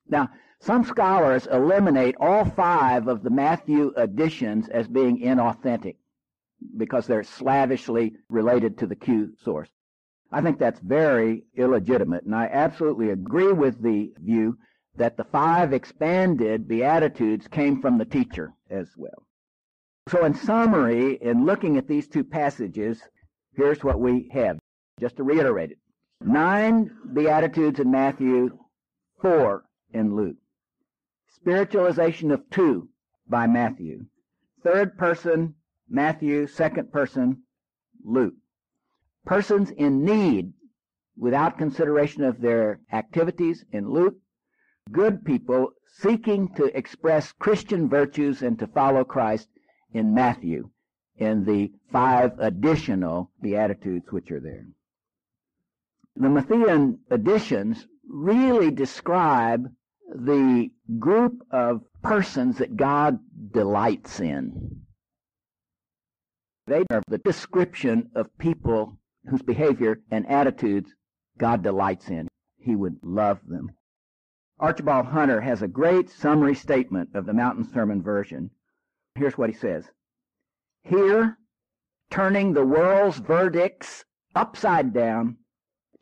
Now, 0.09 0.31
some 0.61 0.85
scholars 0.85 1.47
eliminate 1.47 2.17
all 2.21 2.45
five 2.45 3.09
of 3.09 3.23
the 3.23 3.31
Matthew 3.31 3.93
additions 3.97 4.69
as 4.69 4.89
being 4.89 5.21
inauthentic 5.21 5.97
because 6.77 7.07
they're 7.07 7.23
slavishly 7.23 8.17
related 8.29 8.77
to 8.79 8.87
the 8.87 8.97
Q 8.97 9.35
source. 9.43 9.71
I 10.33 10.43
think 10.43 10.59
that's 10.59 10.81
very 10.81 11.45
illegitimate, 11.57 12.25
and 12.25 12.35
I 12.35 12.47
absolutely 12.47 13.11
agree 13.11 13.53
with 13.53 13.83
the 13.83 14.13
view 14.19 14.59
that 14.97 15.17
the 15.17 15.25
five 15.25 15.73
expanded 15.73 16.69
Beatitudes 16.69 17.49
came 17.49 17.81
from 17.81 17.99
the 17.99 18.05
teacher 18.05 18.53
as 18.69 18.89
well. 18.97 19.27
So 20.11 20.25
in 20.25 20.35
summary, 20.35 21.15
in 21.23 21.47
looking 21.47 21.77
at 21.77 21.89
these 21.89 22.09
two 22.09 22.25
passages, 22.25 23.01
here's 23.55 23.83
what 23.85 24.01
we 24.01 24.29
have. 24.33 24.59
Just 24.99 25.17
to 25.17 25.23
reiterate 25.23 25.71
it. 25.71 25.79
Nine 26.21 26.91
Beatitudes 27.15 27.81
in 27.81 27.91
Matthew, 27.91 28.59
four 29.23 29.65
in 29.93 30.15
Luke. 30.15 30.37
Spiritualization 31.29 32.31
of 32.31 32.43
two 32.51 32.89
by 33.29 33.47
Matthew. 33.47 34.07
Third 34.63 34.99
person, 34.99 35.55
Matthew. 35.89 36.47
Second 36.47 36.93
person, 36.93 37.43
Luke 38.05 38.35
persons 39.25 39.71
in 39.71 40.05
need 40.05 40.53
without 41.17 41.59
consideration 41.59 42.25
of 42.25 42.41
their 42.41 42.81
activities 42.93 43.65
in 43.73 43.89
Luke, 43.89 44.17
good 44.91 45.25
people 45.25 45.73
seeking 45.87 46.53
to 46.55 46.77
express 46.77 47.33
Christian 47.33 47.89
virtues 47.89 48.43
and 48.43 48.59
to 48.59 48.67
follow 48.67 49.05
Christ 49.05 49.49
in 49.93 50.15
Matthew 50.15 50.71
in 51.17 51.45
the 51.45 51.73
five 51.93 52.39
additional 52.39 53.31
Beatitudes 53.43 54.11
which 54.11 54.31
are 54.31 54.41
there. 54.41 54.67
The 56.17 56.29
Matthean 56.29 56.99
additions 57.11 57.87
really 58.09 58.71
describe 58.71 59.71
the 60.13 60.71
group 60.99 61.41
of 61.51 61.83
persons 62.03 62.59
that 62.59 62.77
God 62.77 63.21
delights 63.53 64.21
in. 64.21 64.83
They 66.67 66.85
are 66.91 67.03
the 67.09 67.19
description 67.19 68.11
of 68.15 68.37
people 68.39 68.99
whose 69.29 69.43
behavior 69.43 70.01
and 70.11 70.27
attitudes 70.27 70.95
God 71.39 71.63
delights 71.63 72.09
in. 72.09 72.29
He 72.59 72.75
would 72.77 72.99
love 73.03 73.41
them. 73.47 73.73
Archibald 74.59 75.07
Hunter 75.07 75.41
has 75.41 75.63
a 75.63 75.69
great 75.69 76.11
summary 76.11 76.55
statement 76.55 77.11
of 77.15 77.27
the 77.27 77.33
Mountain 77.33 77.65
Sermon 77.73 78.03
version. 78.03 78.51
Here's 79.15 79.37
what 79.37 79.51
he 79.51 79.55
says. 79.55 79.91
Here, 80.83 81.39
turning 82.11 82.53
the 82.53 82.65
world's 82.65 83.19
verdicts 83.19 84.05
upside 84.35 84.93
down, 84.93 85.37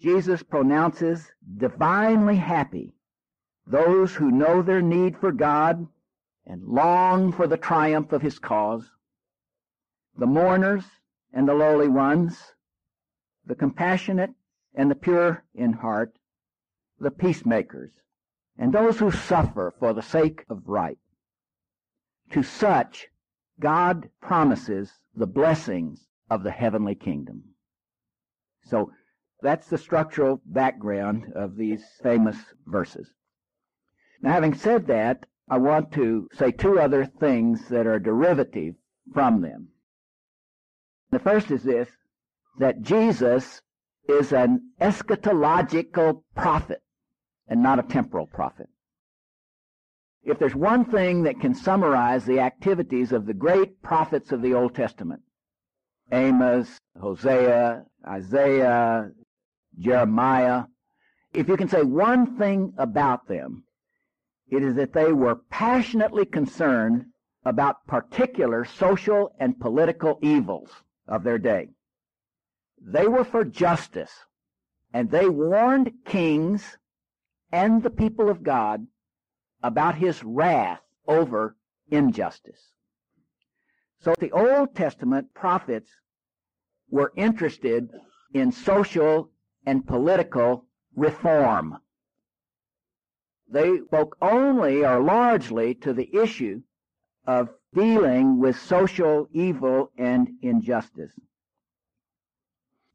Jesus 0.01 0.43
pronounces 0.43 1.33
divinely 1.57 2.37
happy 2.37 2.95
those 3.67 4.15
who 4.15 4.31
know 4.31 4.63
their 4.63 4.81
need 4.81 5.19
for 5.19 5.33
God 5.33 5.87
and 6.47 6.63
long 6.65 7.33
for 7.33 7.47
the 7.47 7.57
triumph 7.57 8.13
of 8.13 8.23
his 8.23 8.39
cause, 8.39 8.91
the 10.17 10.27
mourners 10.27 10.85
and 11.33 11.47
the 11.47 11.55
lowly 11.55 11.89
ones, 11.89 12.55
the 13.45 13.55
compassionate 13.55 14.31
and 14.75 14.91
the 14.91 14.95
pure 14.95 15.45
in 15.55 15.75
heart, 15.75 16.17
the 16.99 17.11
peacemakers, 17.11 17.91
and 18.57 18.73
those 18.73 18.99
who 18.99 19.11
suffer 19.11 19.75
for 19.79 19.93
the 19.93 20.03
sake 20.03 20.45
of 20.49 20.63
right. 20.67 20.99
To 22.33 22.43
such, 22.43 23.09
God 23.61 24.11
promises 24.21 24.93
the 25.15 25.27
blessings 25.27 26.07
of 26.31 26.43
the 26.43 26.51
heavenly 26.51 26.95
kingdom. 26.95 27.43
So 28.65 28.93
that's 29.41 29.69
the 29.69 29.79
structural 29.79 30.41
background 30.45 31.33
of 31.35 31.57
these 31.57 31.85
famous 32.03 32.37
verses. 32.67 33.13
Now, 34.21 34.33
having 34.33 34.55
said 34.55 34.87
that, 34.89 35.27
I 35.49 35.59
want 35.59 35.93
to 35.93 36.29
say 36.35 36.51
two 36.51 36.79
other 36.79 37.07
things 37.07 37.69
that 37.69 37.87
are 37.87 37.99
derivative 37.99 38.75
from 39.15 39.41
them. 39.41 39.69
The 41.11 41.19
first 41.19 41.51
is 41.51 41.63
this 41.63 41.89
that 42.59 42.83
Jesus 42.83 43.63
is 44.09 44.33
an 44.33 44.73
eschatological 44.81 46.23
prophet 46.35 46.83
and 47.47 47.63
not 47.63 47.79
a 47.79 47.85
temporal 47.85 48.27
prophet. 48.27 48.69
If 50.29 50.39
there's 50.39 50.55
one 50.55 50.85
thing 50.85 51.23
that 51.23 51.41
can 51.41 51.55
summarize 51.55 52.27
the 52.27 52.41
activities 52.41 53.13
of 53.13 53.25
the 53.25 53.33
great 53.33 53.81
prophets 53.81 54.31
of 54.31 54.43
the 54.43 54.53
Old 54.53 54.75
Testament, 54.75 55.23
Amos, 56.13 56.79
Hosea, 57.01 57.85
Isaiah, 58.07 59.11
Jeremiah, 59.79 60.65
if 61.33 61.49
you 61.49 61.57
can 61.57 61.69
say 61.69 61.83
one 61.83 62.37
thing 62.37 62.75
about 62.77 63.27
them, 63.27 63.65
it 64.51 64.63
is 64.63 64.75
that 64.75 64.93
they 64.93 65.15
were 65.15 65.37
passionately 65.49 66.27
concerned 66.27 67.07
about 67.47 67.87
particular 67.87 68.67
social 68.67 69.35
and 69.41 69.59
political 69.59 70.19
evils 70.21 70.71
of 71.07 71.25
their 71.25 71.39
day. 71.39 71.71
They 72.79 73.09
were 73.09 73.25
for 73.25 73.47
justice, 73.47 74.13
and 74.93 75.11
they 75.11 75.31
warned 75.31 75.91
kings 76.05 76.77
and 77.51 77.83
the 77.83 77.89
people 77.89 78.29
of 78.29 78.43
God 78.43 78.87
about 79.63 79.95
his 79.97 80.23
wrath 80.23 80.81
over 81.07 81.57
injustice. 81.91 82.73
So 84.01 84.15
the 84.19 84.31
Old 84.33 84.75
Testament 84.75 85.35
prophets 85.35 85.91
were 86.91 87.13
interested 87.17 87.91
in 88.33 88.53
social 88.53 89.31
and 89.67 89.87
political 89.87 90.67
reform. 90.95 91.79
They 93.51 93.79
spoke 93.87 94.17
only 94.21 94.85
or 94.85 95.01
largely 95.01 95.75
to 95.77 95.93
the 95.93 96.15
issue 96.15 96.63
of 97.27 97.49
dealing 97.75 98.39
with 98.39 98.59
social 98.59 99.29
evil 99.33 99.91
and 99.99 100.29
injustice. 100.43 101.13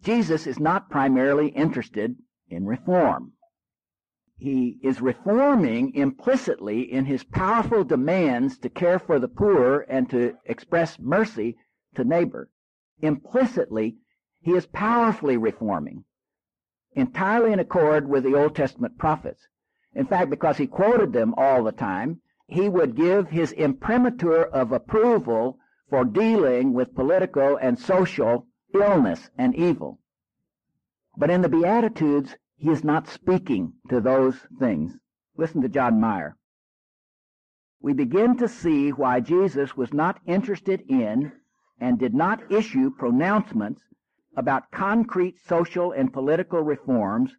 Jesus 0.02 0.48
is 0.48 0.60
not 0.60 0.90
primarily 0.90 1.48
interested 1.50 2.16
in 2.50 2.66
reform. 2.66 3.34
He 4.38 4.80
is 4.82 5.02
reforming 5.02 5.94
implicitly 5.94 6.92
in 6.92 7.06
his 7.06 7.24
powerful 7.24 7.84
demands 7.84 8.58
to 8.60 8.70
care 8.70 9.00
for 9.00 9.20
the 9.20 9.28
poor 9.28 9.86
and 9.88 10.10
to 10.10 10.38
express 10.46 11.00
mercy 11.00 11.58
to 11.96 12.04
neighbor. 12.04 12.50
Implicitly, 13.00 13.98
he 14.42 14.52
is 14.52 14.66
powerfully 14.66 15.38
reforming, 15.38 16.04
entirely 16.94 17.54
in 17.54 17.60
accord 17.60 18.08
with 18.08 18.24
the 18.24 18.36
Old 18.36 18.56
Testament 18.56 18.98
prophets. 18.98 19.48
In 19.94 20.06
fact, 20.06 20.30
because 20.30 20.58
he 20.58 20.68
quoted 20.68 21.14
them 21.14 21.34
all 21.38 21.64
the 21.64 21.72
time, 21.72 22.22
he 22.48 22.68
would 22.68 22.96
give 22.96 23.30
his 23.30 23.52
imprimatur 23.52 24.44
of 24.44 24.72
approval 24.72 25.60
for 25.90 26.04
dealing 26.04 26.74
with 26.74 26.96
political 26.96 27.56
and 27.58 27.80
social 27.80 28.48
illness 28.74 29.30
and 29.38 29.56
evil. 29.56 30.00
But 31.16 31.30
in 31.30 31.42
the 31.42 31.50
Beatitudes, 31.50 32.36
he 32.64 32.70
is 32.70 32.82
not 32.82 33.10
speaking 33.10 33.74
to 33.90 34.00
those 34.00 34.38
things. 34.58 34.94
Listen 35.36 35.62
to 35.62 35.68
John 35.68 36.00
Meier. 36.00 36.38
We 37.82 37.92
begin 37.92 38.38
to 38.38 38.48
see 38.48 38.92
why 38.92 39.20
Jesus 39.20 39.76
was 39.76 39.92
not 39.92 40.22
interested 40.26 40.82
in 40.88 41.34
and 41.82 42.00
did 42.00 42.14
not 42.14 42.50
issue 42.50 42.90
pronouncements 42.98 43.82
about 44.38 44.72
concrete 44.72 45.36
social 45.46 45.92
and 45.92 46.14
political 46.14 46.62
reforms, 46.62 47.36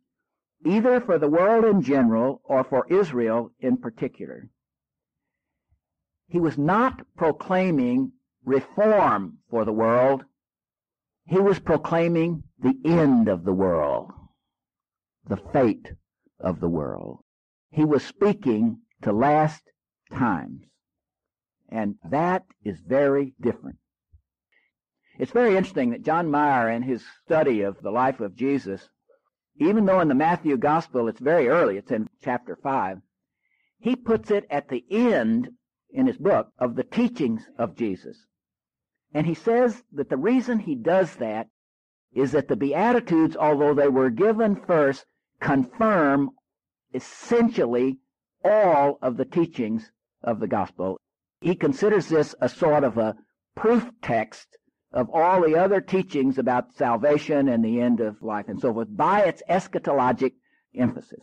either 0.66 1.00
for 1.00 1.18
the 1.18 1.30
world 1.30 1.64
in 1.64 1.80
general 1.80 2.42
or 2.44 2.62
for 2.62 2.86
Israel 2.90 3.50
in 3.60 3.78
particular. 3.78 4.50
He 6.28 6.38
was 6.38 6.58
not 6.58 7.00
proclaiming 7.16 8.12
reform 8.44 9.38
for 9.48 9.64
the 9.64 9.72
world. 9.72 10.24
He 11.26 11.38
was 11.38 11.58
proclaiming 11.60 12.42
the 12.58 12.78
end 12.84 13.28
of 13.28 13.44
the 13.44 13.54
world, 13.54 14.12
the 15.26 15.36
fate 15.52 15.92
of 16.40 16.60
the 16.60 16.68
world. 16.68 17.20
He 17.70 17.84
was 17.84 18.04
speaking 18.04 18.80
to 19.02 19.12
last 19.12 19.62
times. 20.12 20.62
And 21.68 21.96
that 22.08 22.44
is 22.62 22.78
very 22.80 23.34
different. 23.40 23.78
It's 25.18 25.32
very 25.32 25.56
interesting 25.56 25.90
that 25.90 26.04
John 26.04 26.30
Meier, 26.30 26.68
in 26.70 26.82
his 26.82 27.04
study 27.24 27.62
of 27.62 27.80
the 27.82 27.90
life 27.90 28.20
of 28.20 28.36
Jesus, 28.36 28.88
even 29.58 29.84
though 29.84 30.00
in 30.00 30.08
the 30.08 30.14
Matthew 30.14 30.56
Gospel 30.56 31.08
it's 31.08 31.20
very 31.20 31.48
early, 31.48 31.76
it's 31.76 31.90
in 31.90 32.08
chapter 32.22 32.56
5, 32.56 32.98
he 33.78 33.96
puts 33.96 34.30
it 34.30 34.46
at 34.50 34.68
the 34.68 34.84
end 34.90 35.50
in 35.90 36.06
his 36.06 36.16
book 36.16 36.48
of 36.58 36.74
the 36.74 36.82
teachings 36.82 37.48
of 37.58 37.76
Jesus. 37.76 38.26
And 39.12 39.26
he 39.26 39.34
says 39.34 39.84
that 39.92 40.08
the 40.08 40.16
reason 40.16 40.58
he 40.58 40.74
does 40.74 41.16
that 41.16 41.48
is 42.12 42.32
that 42.32 42.48
the 42.48 42.56
Beatitudes, 42.56 43.36
although 43.36 43.74
they 43.74 43.88
were 43.88 44.10
given 44.10 44.56
first, 44.56 45.06
confirm 45.44 46.30
essentially 46.94 47.98
all 48.42 48.98
of 49.02 49.18
the 49.18 49.26
teachings 49.26 49.92
of 50.22 50.40
the 50.40 50.48
gospel. 50.48 50.98
He 51.42 51.54
considers 51.54 52.08
this 52.08 52.34
a 52.40 52.48
sort 52.48 52.82
of 52.82 52.96
a 52.96 53.14
proof 53.54 53.86
text 54.00 54.48
of 54.90 55.10
all 55.10 55.42
the 55.42 55.56
other 55.56 55.82
teachings 55.82 56.38
about 56.38 56.74
salvation 56.74 57.48
and 57.48 57.62
the 57.62 57.80
end 57.80 58.00
of 58.00 58.22
life 58.22 58.46
and 58.48 58.58
so 58.58 58.72
forth 58.72 58.88
by 58.90 59.20
its 59.20 59.42
eschatologic 59.50 60.32
emphasis. 60.74 61.20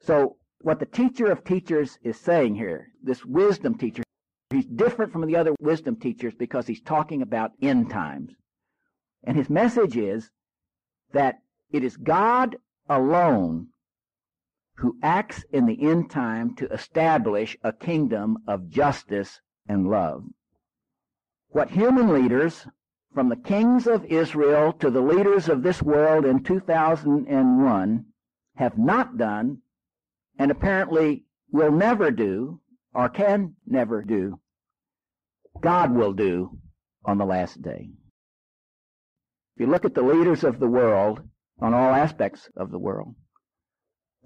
So 0.00 0.36
what 0.62 0.80
the 0.80 0.86
teacher 0.86 1.30
of 1.30 1.44
teachers 1.44 1.98
is 2.02 2.18
saying 2.18 2.56
here, 2.56 2.88
this 3.02 3.24
wisdom 3.24 3.78
teacher, 3.78 4.02
he's 4.50 4.66
different 4.66 5.12
from 5.12 5.26
the 5.26 5.36
other 5.36 5.54
wisdom 5.60 5.96
teachers 5.96 6.34
because 6.34 6.66
he's 6.66 6.82
talking 6.82 7.22
about 7.22 7.52
end 7.62 7.90
times. 7.90 8.32
And 9.22 9.36
his 9.36 9.48
message 9.48 9.96
is 9.96 10.30
that 11.12 11.36
it 11.70 11.84
is 11.84 11.96
God 11.96 12.56
alone 12.88 13.68
who 14.76 14.96
acts 15.02 15.44
in 15.52 15.66
the 15.66 15.82
end 15.82 16.10
time 16.10 16.54
to 16.56 16.66
establish 16.72 17.56
a 17.62 17.72
kingdom 17.72 18.38
of 18.46 18.68
justice 18.68 19.40
and 19.68 19.88
love 19.88 20.24
what 21.54 21.70
human 21.70 22.12
leaders, 22.12 22.66
from 23.14 23.28
the 23.28 23.36
kings 23.36 23.86
of 23.86 24.04
Israel 24.06 24.72
to 24.72 24.90
the 24.90 25.00
leaders 25.00 25.48
of 25.48 25.62
this 25.62 25.80
world 25.80 26.24
in 26.24 26.42
2001, 26.42 28.04
have 28.56 28.76
not 28.76 29.16
done, 29.16 29.58
and 30.36 30.50
apparently 30.50 31.24
will 31.52 31.70
never 31.70 32.10
do, 32.10 32.60
or 32.92 33.08
can 33.08 33.54
never 33.64 34.02
do, 34.02 34.40
God 35.60 35.94
will 35.94 36.12
do 36.12 36.58
on 37.04 37.18
the 37.18 37.24
last 37.24 37.62
day. 37.62 37.88
If 39.54 39.60
you 39.60 39.68
look 39.68 39.84
at 39.84 39.94
the 39.94 40.02
leaders 40.02 40.42
of 40.42 40.58
the 40.58 40.66
world, 40.66 41.22
on 41.60 41.74
all 41.74 41.94
aspects 41.94 42.48
of 42.56 42.70
the 42.70 42.78
world, 42.78 43.14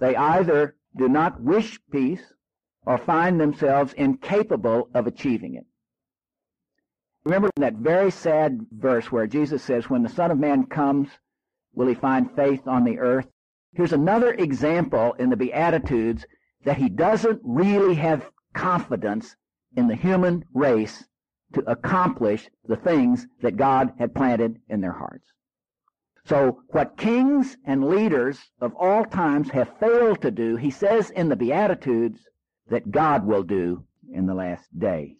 they 0.00 0.16
either 0.16 0.76
do 0.96 1.08
not 1.08 1.40
wish 1.40 1.78
peace 1.90 2.22
or 2.86 2.98
find 2.98 3.40
themselves 3.40 3.92
incapable 3.94 4.88
of 4.94 5.06
achieving 5.06 5.54
it. 5.54 5.66
Remember 7.24 7.50
that 7.56 7.74
very 7.74 8.10
sad 8.10 8.66
verse 8.72 9.12
where 9.12 9.26
Jesus 9.26 9.62
says, 9.62 9.90
When 9.90 10.02
the 10.02 10.08
Son 10.08 10.30
of 10.30 10.38
Man 10.38 10.66
comes, 10.66 11.10
will 11.74 11.88
he 11.88 11.94
find 11.94 12.34
faith 12.34 12.66
on 12.66 12.84
the 12.84 12.98
earth? 12.98 13.26
Here's 13.72 13.92
another 13.92 14.32
example 14.32 15.12
in 15.18 15.28
the 15.28 15.36
Beatitudes 15.36 16.24
that 16.64 16.78
he 16.78 16.88
doesn't 16.88 17.40
really 17.44 17.94
have 17.96 18.30
confidence 18.54 19.36
in 19.76 19.88
the 19.88 19.94
human 19.94 20.44
race 20.54 21.04
to 21.52 21.70
accomplish 21.70 22.48
the 22.64 22.76
things 22.76 23.26
that 23.42 23.56
God 23.56 23.92
had 23.98 24.14
planted 24.14 24.60
in 24.68 24.80
their 24.80 24.92
hearts. 24.92 25.26
So 26.28 26.60
what 26.68 26.98
kings 26.98 27.56
and 27.64 27.88
leaders 27.88 28.38
of 28.60 28.74
all 28.74 29.06
times 29.06 29.50
have 29.52 29.78
failed 29.78 30.20
to 30.20 30.30
do, 30.30 30.56
he 30.56 30.70
says 30.70 31.08
in 31.08 31.30
the 31.30 31.36
Beatitudes 31.36 32.20
that 32.68 32.90
God 32.90 33.26
will 33.26 33.42
do 33.42 33.84
in 34.12 34.26
the 34.26 34.34
last 34.34 34.78
day. 34.78 35.16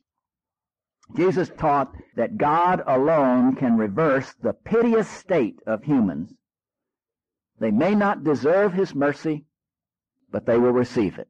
Jesus 1.16 1.50
taught 1.56 1.94
that 2.16 2.36
God 2.36 2.82
alone 2.86 3.56
can 3.56 3.78
reverse 3.78 4.34
the 4.42 4.52
piteous 4.52 5.08
state 5.08 5.58
of 5.66 5.82
humans. 5.82 6.34
They 7.58 7.70
may 7.70 7.94
not 7.94 8.22
deserve 8.22 8.74
his 8.74 8.94
mercy, 8.94 9.46
but 10.30 10.44
they 10.44 10.58
will 10.58 10.72
receive 10.72 11.18
it. 11.18 11.28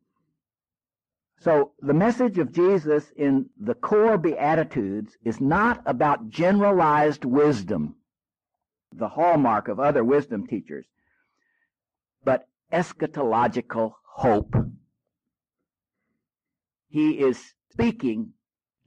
So 1.39 1.71
the 1.81 1.95
message 1.95 2.39
of 2.39 2.51
Jesus 2.51 3.13
in 3.17 3.51
the 3.57 3.75
core 3.75 4.19
Beatitudes 4.19 5.17
is 5.23 5.41
not 5.41 5.83
about 5.87 6.29
generalized 6.29 7.25
wisdom, 7.25 7.95
the 8.93 9.09
hallmark 9.09 9.69
of 9.69 9.79
other 9.79 10.03
wisdom 10.03 10.47
teachers, 10.47 10.87
but 12.25 12.49
eschatological 12.73 13.93
hope. 14.15 14.55
He 16.89 17.19
is 17.19 17.55
speaking 17.71 18.33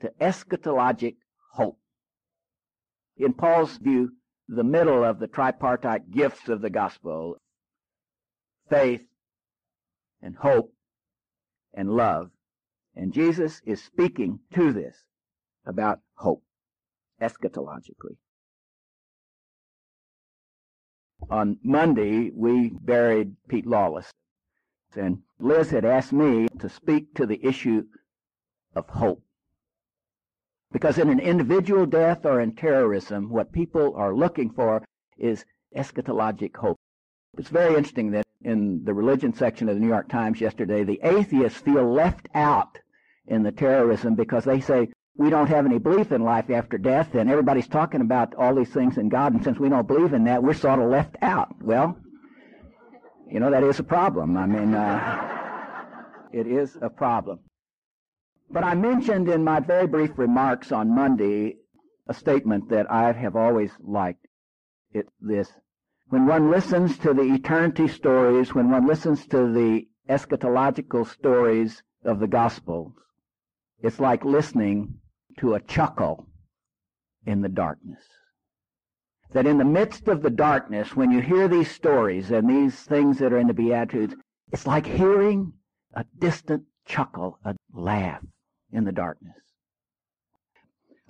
to 0.01 0.11
eschatologic 0.19 1.15
hope. 1.53 1.79
In 3.17 3.33
Paul's 3.33 3.77
view, 3.77 4.13
the 4.47 4.63
middle 4.63 5.03
of 5.03 5.19
the 5.19 5.27
tripartite 5.27 6.11
gifts 6.11 6.49
of 6.49 6.61
the 6.61 6.69
gospel, 6.69 7.37
faith 8.69 9.03
and 10.21 10.35
hope 10.35 10.73
and 11.73 11.89
love. 11.91 12.31
And 12.95 13.13
Jesus 13.13 13.61
is 13.65 13.81
speaking 13.81 14.39
to 14.53 14.73
this 14.73 15.05
about 15.65 15.99
hope, 16.15 16.43
eschatologically. 17.21 18.17
On 21.29 21.57
Monday, 21.63 22.31
we 22.31 22.69
buried 22.69 23.35
Pete 23.47 23.65
Lawless. 23.65 24.11
And 24.95 25.21
Liz 25.39 25.69
had 25.69 25.85
asked 25.85 26.11
me 26.11 26.47
to 26.59 26.67
speak 26.67 27.13
to 27.15 27.25
the 27.25 27.45
issue 27.45 27.85
of 28.75 28.89
hope. 28.89 29.23
Because 30.71 30.97
in 30.97 31.09
an 31.09 31.19
individual 31.19 31.85
death 31.85 32.25
or 32.25 32.39
in 32.39 32.55
terrorism, 32.55 33.29
what 33.29 33.51
people 33.51 33.93
are 33.95 34.15
looking 34.15 34.49
for 34.49 34.83
is 35.17 35.45
eschatologic 35.75 36.55
hope. 36.55 36.79
It's 37.37 37.49
very 37.49 37.75
interesting 37.75 38.11
that 38.11 38.25
in 38.41 38.83
the 38.83 38.93
religion 38.93 39.33
section 39.33 39.69
of 39.69 39.75
the 39.75 39.81
New 39.81 39.87
York 39.87 40.09
Times 40.09 40.41
yesterday, 40.41 40.83
the 40.83 40.99
atheists 41.03 41.61
feel 41.61 41.89
left 41.91 42.27
out 42.33 42.79
in 43.27 43.43
the 43.43 43.51
terrorism 43.51 44.15
because 44.15 44.43
they 44.43 44.59
say, 44.59 44.89
we 45.17 45.29
don't 45.29 45.47
have 45.47 45.65
any 45.65 45.77
belief 45.77 46.11
in 46.11 46.23
life 46.23 46.49
after 46.49 46.77
death, 46.77 47.15
and 47.15 47.29
everybody's 47.29 47.67
talking 47.67 48.01
about 48.01 48.33
all 48.35 48.55
these 48.55 48.69
things 48.69 48.97
in 48.97 49.09
God, 49.09 49.33
and 49.33 49.43
since 49.43 49.59
we 49.59 49.69
don't 49.69 49.87
believe 49.87 50.13
in 50.13 50.23
that, 50.25 50.41
we're 50.41 50.53
sort 50.53 50.79
of 50.79 50.89
left 50.89 51.15
out. 51.21 51.53
Well, 51.61 51.97
you 53.29 53.39
know, 53.39 53.51
that 53.51 53.63
is 53.63 53.79
a 53.79 53.83
problem. 53.83 54.37
I 54.37 54.45
mean, 54.45 54.73
uh, 54.73 56.29
it 56.33 56.47
is 56.47 56.77
a 56.81 56.89
problem. 56.89 57.39
But 58.49 58.63
I 58.63 58.75
mentioned 58.75 59.29
in 59.29 59.43
my 59.43 59.59
very 59.59 59.87
brief 59.87 60.17
remarks 60.17 60.71
on 60.71 60.93
Monday 60.93 61.55
a 62.07 62.13
statement 62.13 62.69
that 62.69 62.91
I 62.91 63.11
have 63.13 63.35
always 63.35 63.71
liked. 63.79 64.25
It's 64.93 65.11
this. 65.21 65.49
When 66.09 66.25
one 66.25 66.51
listens 66.51 66.97
to 66.99 67.13
the 67.13 67.21
eternity 67.21 67.87
stories, 67.87 68.53
when 68.53 68.69
one 68.69 68.85
listens 68.85 69.25
to 69.27 69.51
the 69.51 69.87
eschatological 70.09 71.07
stories 71.07 71.81
of 72.03 72.19
the 72.19 72.27
Gospels, 72.27 72.91
it's 73.83 73.99
like 73.99 74.23
listening 74.23 74.95
to 75.39 75.55
a 75.55 75.61
chuckle 75.61 76.27
in 77.25 77.41
the 77.41 77.49
darkness. 77.49 78.03
That 79.33 79.47
in 79.47 79.57
the 79.57 79.65
midst 79.65 80.07
of 80.07 80.21
the 80.21 80.29
darkness, 80.29 80.95
when 80.95 81.11
you 81.11 81.21
hear 81.21 81.47
these 81.47 81.71
stories 81.71 82.31
and 82.31 82.49
these 82.49 82.75
things 82.75 83.17
that 83.19 83.31
are 83.31 83.37
in 83.37 83.47
the 83.47 83.53
Beatitudes, 83.53 84.15
it's 84.51 84.67
like 84.67 84.85
hearing 84.85 85.53
a 85.93 86.05
distant 86.19 86.63
chuckle, 86.85 87.39
a 87.45 87.55
laugh 87.73 88.21
in 88.71 88.83
the 88.83 88.91
darkness. 88.91 89.35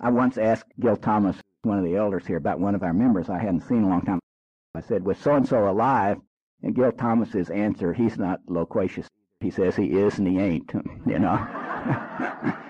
I 0.00 0.10
once 0.10 0.38
asked 0.38 0.72
Gil 0.80 0.96
Thomas, 0.96 1.36
one 1.62 1.78
of 1.78 1.84
the 1.84 1.96
elders 1.96 2.26
here, 2.26 2.36
about 2.36 2.60
one 2.60 2.74
of 2.74 2.82
our 2.82 2.94
members 2.94 3.28
I 3.28 3.38
hadn't 3.38 3.62
seen 3.62 3.78
in 3.78 3.84
a 3.84 3.88
long 3.88 4.02
time. 4.02 4.20
I 4.74 4.80
said, 4.80 5.04
was 5.04 5.18
so-and-so 5.18 5.68
alive? 5.68 6.18
And 6.62 6.74
Gil 6.74 6.92
Thomas's 6.92 7.50
answer, 7.50 7.92
he's 7.92 8.18
not 8.18 8.40
loquacious. 8.46 9.08
He 9.40 9.50
says 9.50 9.74
he 9.74 9.98
is 9.98 10.18
and 10.18 10.28
he 10.28 10.38
ain't, 10.38 10.72
you 11.06 11.18
know. 11.18 12.54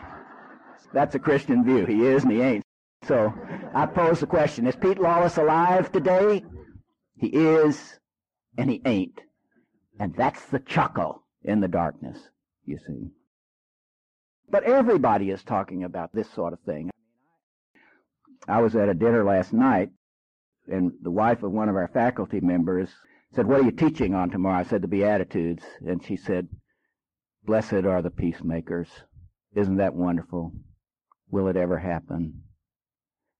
That's 0.92 1.14
a 1.14 1.18
Christian 1.18 1.64
view. 1.64 1.86
He 1.86 2.06
is 2.06 2.22
and 2.22 2.32
he 2.32 2.40
ain't. 2.40 2.64
So 3.04 3.32
I 3.74 3.86
pose 3.86 4.20
the 4.20 4.26
question, 4.26 4.66
is 4.66 4.76
Pete 4.76 5.00
Lawless 5.00 5.36
alive 5.36 5.90
today? 5.90 6.44
He 7.16 7.28
is, 7.28 7.98
and 8.56 8.70
he 8.70 8.80
ain't. 8.84 9.20
And 9.98 10.14
that's 10.14 10.44
the 10.46 10.60
chuckle 10.60 11.24
in 11.42 11.60
the 11.60 11.68
darkness, 11.68 12.18
you 12.64 12.78
see. 12.86 13.10
But 14.50 14.64
everybody 14.64 15.30
is 15.30 15.42
talking 15.42 15.84
about 15.84 16.12
this 16.12 16.30
sort 16.30 16.52
of 16.52 16.60
thing. 16.60 16.90
I 18.46 18.60
was 18.60 18.76
at 18.76 18.88
a 18.88 18.94
dinner 18.94 19.24
last 19.24 19.52
night, 19.52 19.90
and 20.66 20.92
the 21.02 21.10
wife 21.10 21.42
of 21.42 21.52
one 21.52 21.68
of 21.68 21.76
our 21.76 21.88
faculty 21.88 22.40
members 22.40 22.90
said, 23.34 23.46
What 23.46 23.60
are 23.60 23.64
you 23.64 23.70
teaching 23.70 24.14
on 24.14 24.30
tomorrow? 24.30 24.58
I 24.58 24.64
said, 24.64 24.82
The 24.82 24.88
Beatitudes. 24.88 25.64
And 25.86 26.04
she 26.04 26.16
said, 26.16 26.48
Blessed 27.44 27.84
are 27.84 28.02
the 28.02 28.10
peacemakers. 28.10 28.88
Isn't 29.54 29.76
that 29.76 29.94
wonderful? 29.94 30.52
Will 31.32 31.48
it 31.48 31.56
ever 31.56 31.78
happen? 31.78 32.42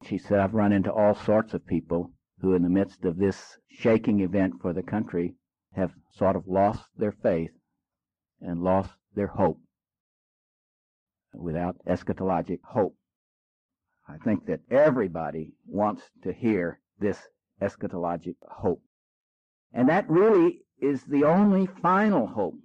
She 0.05 0.17
said, 0.17 0.41
I've 0.41 0.55
run 0.55 0.73
into 0.73 0.91
all 0.91 1.15
sorts 1.15 1.53
of 1.53 1.67
people 1.67 2.11
who, 2.41 2.55
in 2.55 2.63
the 2.63 2.71
midst 2.71 3.05
of 3.05 3.19
this 3.19 3.59
shaking 3.69 4.21
event 4.21 4.55
for 4.63 4.73
the 4.73 4.83
country, 4.83 5.35
have 5.75 5.93
sort 6.11 6.35
of 6.35 6.49
lost 6.49 6.89
their 6.97 7.13
faith 7.13 7.51
and 8.41 8.63
lost 8.63 8.91
their 9.15 9.27
hope 9.27 9.61
without 11.35 11.77
eschatologic 11.87 12.61
hope. 12.65 12.97
I 14.09 14.17
think 14.17 14.47
that 14.47 14.61
everybody 14.71 15.53
wants 15.67 16.03
to 16.23 16.33
hear 16.33 16.81
this 16.99 17.29
eschatologic 17.61 18.37
hope. 18.51 18.83
And 19.71 19.91
that 19.91 20.09
really 20.09 20.63
is 20.81 21.05
the 21.05 21.25
only 21.25 21.67
final 21.67 22.27
hope. 22.27 22.59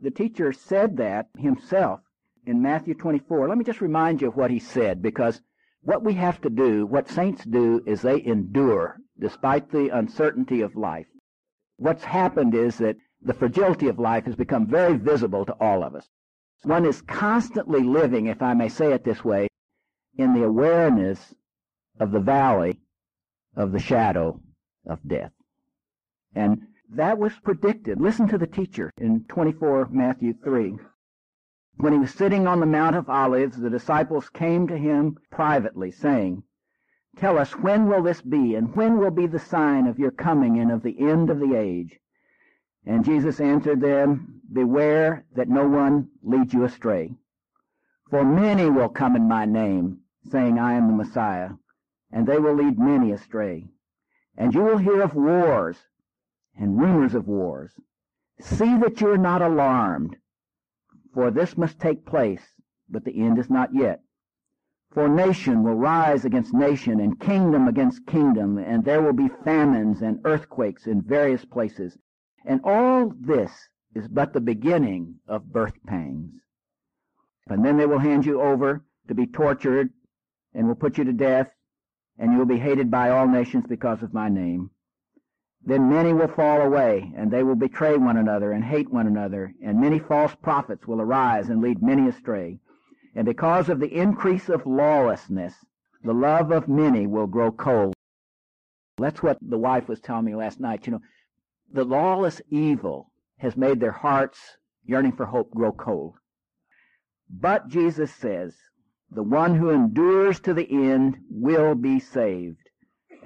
The 0.00 0.12
teacher 0.12 0.52
said 0.52 0.96
that 0.98 1.26
himself 1.36 2.00
in 2.46 2.62
Matthew 2.62 2.94
24. 2.94 3.48
Let 3.48 3.58
me 3.58 3.64
just 3.64 3.80
remind 3.80 4.22
you 4.22 4.28
of 4.28 4.36
what 4.36 4.50
he 4.50 4.58
said 4.58 5.02
because 5.02 5.40
what 5.82 6.02
we 6.02 6.14
have 6.14 6.40
to 6.40 6.50
do, 6.50 6.86
what 6.86 7.08
saints 7.08 7.44
do, 7.44 7.82
is 7.86 8.02
they 8.02 8.24
endure 8.24 8.96
despite 9.18 9.70
the 9.70 9.88
uncertainty 9.96 10.60
of 10.60 10.76
life. 10.76 11.06
What's 11.76 12.04
happened 12.04 12.54
is 12.54 12.78
that 12.78 12.96
the 13.22 13.34
fragility 13.34 13.88
of 13.88 13.98
life 13.98 14.24
has 14.24 14.36
become 14.36 14.66
very 14.66 14.96
visible 14.96 15.44
to 15.44 15.52
all 15.60 15.82
of 15.82 15.94
us. 15.94 16.08
One 16.62 16.86
is 16.86 17.02
constantly 17.02 17.82
living, 17.82 18.26
if 18.26 18.42
I 18.42 18.54
may 18.54 18.68
say 18.68 18.92
it 18.92 19.04
this 19.04 19.24
way, 19.24 19.48
in 20.16 20.34
the 20.34 20.44
awareness 20.44 21.34
of 22.00 22.12
the 22.12 22.20
valley 22.20 22.80
of 23.56 23.72
the 23.72 23.78
shadow 23.78 24.40
of 24.86 24.98
death. 25.06 25.32
And 26.34 26.62
that 26.90 27.18
was 27.18 27.32
predicted. 27.42 28.00
Listen 28.00 28.28
to 28.28 28.38
the 28.38 28.46
teacher 28.46 28.90
in 28.98 29.24
24 29.28 29.88
Matthew 29.90 30.34
3. 30.44 30.76
When 31.78 31.92
he 31.92 31.98
was 31.98 32.14
sitting 32.14 32.46
on 32.46 32.60
the 32.60 32.66
Mount 32.66 32.96
of 32.96 33.10
Olives, 33.10 33.58
the 33.58 33.68
disciples 33.68 34.30
came 34.30 34.66
to 34.66 34.78
him 34.78 35.18
privately, 35.30 35.90
saying, 35.90 36.42
Tell 37.16 37.38
us, 37.38 37.56
when 37.56 37.86
will 37.86 38.02
this 38.02 38.22
be, 38.22 38.54
and 38.54 38.74
when 38.74 38.98
will 38.98 39.10
be 39.10 39.26
the 39.26 39.38
sign 39.38 39.86
of 39.86 39.98
your 39.98 40.10
coming 40.10 40.58
and 40.58 40.72
of 40.72 40.82
the 40.82 40.98
end 40.98 41.28
of 41.28 41.38
the 41.38 41.54
age? 41.54 41.98
And 42.86 43.04
Jesus 43.04 43.40
answered 43.40 43.80
them, 43.80 44.40
Beware 44.50 45.26
that 45.34 45.50
no 45.50 45.68
one 45.68 46.08
leads 46.22 46.54
you 46.54 46.64
astray. 46.64 47.14
For 48.08 48.24
many 48.24 48.70
will 48.70 48.88
come 48.88 49.14
in 49.14 49.28
my 49.28 49.44
name, 49.44 50.00
saying, 50.30 50.58
I 50.58 50.74
am 50.74 50.86
the 50.86 50.94
Messiah, 50.94 51.50
and 52.10 52.26
they 52.26 52.38
will 52.38 52.54
lead 52.54 52.78
many 52.78 53.12
astray. 53.12 53.68
And 54.36 54.54
you 54.54 54.62
will 54.62 54.78
hear 54.78 55.02
of 55.02 55.14
wars 55.14 55.76
and 56.56 56.80
rumors 56.80 57.14
of 57.14 57.28
wars. 57.28 57.72
See 58.40 58.78
that 58.78 59.00
you 59.00 59.10
are 59.10 59.18
not 59.18 59.42
alarmed, 59.42 60.16
for 61.16 61.30
this 61.30 61.56
must 61.56 61.80
take 61.80 62.04
place, 62.04 62.42
but 62.90 63.02
the 63.06 63.22
end 63.22 63.38
is 63.38 63.48
not 63.48 63.74
yet. 63.74 64.02
For 64.92 65.08
nation 65.08 65.62
will 65.62 65.74
rise 65.74 66.26
against 66.26 66.52
nation, 66.52 67.00
and 67.00 67.18
kingdom 67.18 67.68
against 67.68 68.06
kingdom, 68.06 68.58
and 68.58 68.84
there 68.84 69.00
will 69.00 69.14
be 69.14 69.30
famines 69.42 70.02
and 70.02 70.20
earthquakes 70.26 70.86
in 70.86 71.00
various 71.00 71.42
places. 71.42 71.96
And 72.44 72.60
all 72.64 73.14
this 73.18 73.50
is 73.94 74.06
but 74.08 74.34
the 74.34 74.42
beginning 74.42 75.14
of 75.26 75.50
birth 75.50 75.72
pangs. 75.86 76.34
And 77.48 77.64
then 77.64 77.78
they 77.78 77.86
will 77.86 77.98
hand 77.98 78.26
you 78.26 78.42
over 78.42 78.84
to 79.08 79.14
be 79.14 79.26
tortured 79.26 79.88
and 80.52 80.68
will 80.68 80.74
put 80.74 80.98
you 80.98 81.04
to 81.04 81.14
death, 81.14 81.48
and 82.18 82.30
you 82.30 82.36
will 82.36 82.44
be 82.44 82.58
hated 82.58 82.90
by 82.90 83.08
all 83.08 83.26
nations 83.26 83.64
because 83.66 84.02
of 84.02 84.12
my 84.12 84.28
name. 84.28 84.68
Then 85.66 85.90
many 85.90 86.12
will 86.12 86.28
fall 86.28 86.62
away, 86.62 87.12
and 87.16 87.28
they 87.28 87.42
will 87.42 87.56
betray 87.56 87.96
one 87.96 88.16
another 88.16 88.52
and 88.52 88.64
hate 88.64 88.88
one 88.88 89.08
another, 89.08 89.52
and 89.60 89.80
many 89.80 89.98
false 89.98 90.32
prophets 90.36 90.86
will 90.86 91.00
arise 91.00 91.48
and 91.48 91.60
lead 91.60 91.82
many 91.82 92.08
astray. 92.08 92.60
And 93.16 93.26
because 93.26 93.68
of 93.68 93.80
the 93.80 93.92
increase 93.92 94.48
of 94.48 94.64
lawlessness, 94.64 95.54
the 96.04 96.14
love 96.14 96.52
of 96.52 96.68
many 96.68 97.08
will 97.08 97.26
grow 97.26 97.50
cold. 97.50 97.94
That's 98.96 99.24
what 99.24 99.38
the 99.42 99.58
wife 99.58 99.88
was 99.88 100.00
telling 100.00 100.24
me 100.26 100.36
last 100.36 100.60
night. 100.60 100.86
You 100.86 100.92
know, 100.92 101.02
the 101.72 101.84
lawless 101.84 102.40
evil 102.48 103.10
has 103.38 103.56
made 103.56 103.80
their 103.80 103.90
hearts 103.90 104.38
yearning 104.84 105.12
for 105.12 105.26
hope 105.26 105.50
grow 105.50 105.72
cold. 105.72 106.14
But 107.28 107.66
Jesus 107.66 108.14
says, 108.14 108.54
the 109.10 109.24
one 109.24 109.56
who 109.56 109.70
endures 109.70 110.38
to 110.40 110.54
the 110.54 110.70
end 110.70 111.18
will 111.28 111.74
be 111.74 111.98
saved. 111.98 112.65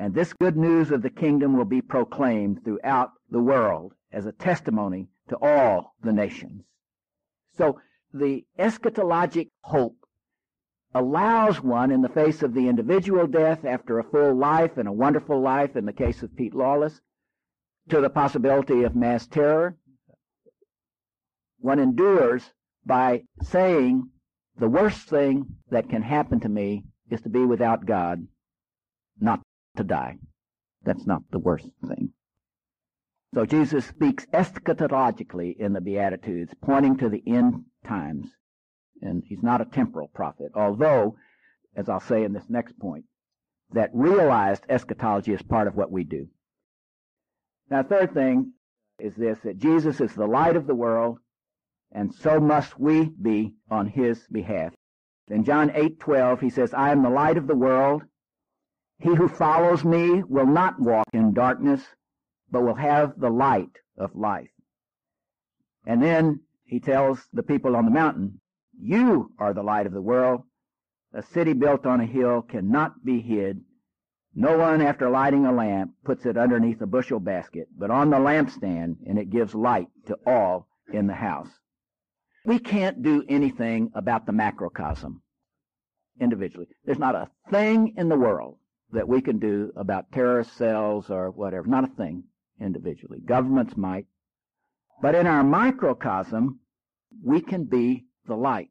And 0.00 0.14
this 0.14 0.32
good 0.32 0.56
news 0.56 0.90
of 0.90 1.02
the 1.02 1.10
kingdom 1.10 1.58
will 1.58 1.66
be 1.66 1.82
proclaimed 1.82 2.64
throughout 2.64 3.10
the 3.28 3.38
world 3.38 3.92
as 4.10 4.24
a 4.24 4.32
testimony 4.32 5.08
to 5.28 5.36
all 5.42 5.94
the 6.02 6.10
nations. 6.10 6.64
So 7.52 7.78
the 8.10 8.46
eschatologic 8.58 9.50
hope 9.60 9.98
allows 10.94 11.62
one 11.62 11.90
in 11.90 12.00
the 12.00 12.08
face 12.08 12.42
of 12.42 12.54
the 12.54 12.66
individual 12.66 13.26
death 13.26 13.66
after 13.66 13.98
a 13.98 14.10
full 14.10 14.34
life 14.34 14.78
and 14.78 14.88
a 14.88 14.92
wonderful 14.92 15.38
life 15.38 15.76
in 15.76 15.84
the 15.84 15.92
case 15.92 16.22
of 16.22 16.34
Pete 16.34 16.54
Lawless 16.54 17.02
to 17.90 18.00
the 18.00 18.08
possibility 18.08 18.84
of 18.84 18.96
mass 18.96 19.26
terror. 19.26 19.76
One 21.58 21.78
endures 21.78 22.54
by 22.86 23.24
saying 23.42 24.08
the 24.56 24.70
worst 24.70 25.10
thing 25.10 25.56
that 25.68 25.90
can 25.90 26.00
happen 26.00 26.40
to 26.40 26.48
me 26.48 26.84
is 27.10 27.20
to 27.20 27.28
be 27.28 27.44
without 27.44 27.84
God, 27.84 28.26
not 29.20 29.42
to 29.76 29.84
die. 29.84 30.16
That's 30.82 31.06
not 31.06 31.22
the 31.30 31.38
worst 31.38 31.68
thing. 31.86 32.12
So 33.34 33.46
Jesus 33.46 33.86
speaks 33.86 34.26
eschatologically 34.26 35.56
in 35.58 35.72
the 35.72 35.80
Beatitudes, 35.80 36.52
pointing 36.60 36.96
to 36.98 37.08
the 37.08 37.22
end 37.26 37.64
times. 37.86 38.26
And 39.02 39.22
he's 39.24 39.42
not 39.42 39.60
a 39.60 39.66
temporal 39.66 40.08
prophet, 40.08 40.52
although, 40.54 41.16
as 41.76 41.88
I'll 41.88 42.00
say 42.00 42.24
in 42.24 42.32
this 42.32 42.48
next 42.48 42.78
point, 42.78 43.04
that 43.72 43.90
realized 43.94 44.64
eschatology 44.68 45.32
is 45.32 45.42
part 45.42 45.68
of 45.68 45.76
what 45.76 45.92
we 45.92 46.04
do. 46.04 46.28
Now, 47.70 47.84
third 47.84 48.12
thing 48.12 48.52
is 48.98 49.14
this, 49.14 49.38
that 49.44 49.58
Jesus 49.58 50.00
is 50.00 50.12
the 50.14 50.26
light 50.26 50.56
of 50.56 50.66
the 50.66 50.74
world, 50.74 51.18
and 51.92 52.12
so 52.12 52.40
must 52.40 52.78
we 52.78 53.04
be 53.04 53.54
on 53.70 53.86
his 53.86 54.26
behalf. 54.28 54.74
In 55.28 55.44
John 55.44 55.70
8:12 55.70 56.40
he 56.40 56.50
says, 56.50 56.74
"I 56.74 56.90
am 56.90 57.02
the 57.02 57.10
light 57.10 57.36
of 57.36 57.46
the 57.46 57.56
world. 57.56 58.02
He 59.00 59.14
who 59.14 59.28
follows 59.28 59.82
me 59.82 60.22
will 60.24 60.44
not 60.44 60.78
walk 60.78 61.06
in 61.14 61.32
darkness, 61.32 61.96
but 62.50 62.62
will 62.62 62.74
have 62.74 63.18
the 63.18 63.30
light 63.30 63.78
of 63.96 64.14
life." 64.14 64.50
And 65.86 66.02
then 66.02 66.40
he 66.64 66.80
tells 66.80 67.26
the 67.32 67.42
people 67.42 67.76
on 67.76 67.86
the 67.86 67.90
mountain, 67.90 68.42
"You 68.78 69.32
are 69.38 69.54
the 69.54 69.62
light 69.62 69.86
of 69.86 69.94
the 69.94 70.02
world. 70.02 70.44
A 71.14 71.22
city 71.22 71.54
built 71.54 71.86
on 71.86 72.00
a 72.00 72.04
hill 72.04 72.42
cannot 72.42 73.02
be 73.02 73.20
hid. 73.22 73.64
No 74.34 74.58
one, 74.58 74.82
after 74.82 75.08
lighting 75.08 75.46
a 75.46 75.52
lamp, 75.52 75.94
puts 76.04 76.26
it 76.26 76.36
underneath 76.36 76.82
a 76.82 76.86
bushel 76.86 77.20
basket, 77.20 77.68
but 77.74 77.90
on 77.90 78.10
the 78.10 78.20
lampstand, 78.20 78.98
and 79.06 79.18
it 79.18 79.30
gives 79.30 79.54
light 79.54 79.88
to 80.04 80.18
all 80.26 80.68
in 80.92 81.06
the 81.06 81.14
house." 81.14 81.58
We 82.44 82.58
can't 82.58 83.02
do 83.02 83.24
anything 83.28 83.92
about 83.94 84.26
the 84.26 84.32
macrocosm 84.32 85.22
individually. 86.18 86.68
There's 86.84 86.98
not 86.98 87.14
a 87.14 87.30
thing 87.48 87.96
in 87.96 88.10
the 88.10 88.18
world 88.18 88.58
that 88.92 89.08
we 89.08 89.20
can 89.20 89.38
do 89.38 89.72
about 89.76 90.12
terrorist 90.12 90.56
cells 90.56 91.10
or 91.10 91.30
whatever. 91.30 91.66
Not 91.66 91.84
a 91.84 91.94
thing 91.94 92.24
individually. 92.60 93.20
Governments 93.24 93.76
might. 93.76 94.06
But 95.02 95.14
in 95.14 95.26
our 95.26 95.42
microcosm, 95.42 96.60
we 97.24 97.40
can 97.40 97.64
be 97.64 98.06
the 98.26 98.36
light. 98.36 98.70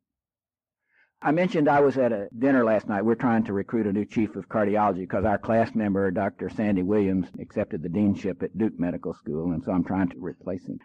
I 1.21 1.31
mentioned 1.31 1.67
I 1.67 1.81
was 1.81 1.97
at 1.97 2.13
a 2.13 2.29
dinner 2.37 2.63
last 2.63 2.87
night. 2.87 3.03
We're 3.03 3.15
trying 3.15 3.43
to 3.45 3.53
recruit 3.53 3.87
a 3.87 3.91
new 3.91 4.05
chief 4.05 4.35
of 4.37 4.47
cardiology 4.47 4.99
because 4.99 5.25
our 5.25 5.37
class 5.37 5.75
member, 5.75 6.09
Dr. 6.11 6.49
Sandy 6.49 6.81
Williams, 6.81 7.27
accepted 7.41 7.83
the 7.83 7.89
deanship 7.89 8.41
at 8.41 8.57
Duke 8.57 8.79
Medical 8.79 9.13
School, 9.13 9.51
and 9.51 9.61
so 9.63 9.73
I'm 9.73 9.83
trying 9.83 10.07
to 10.09 10.19
replace 10.19 10.65
him. 10.65 10.79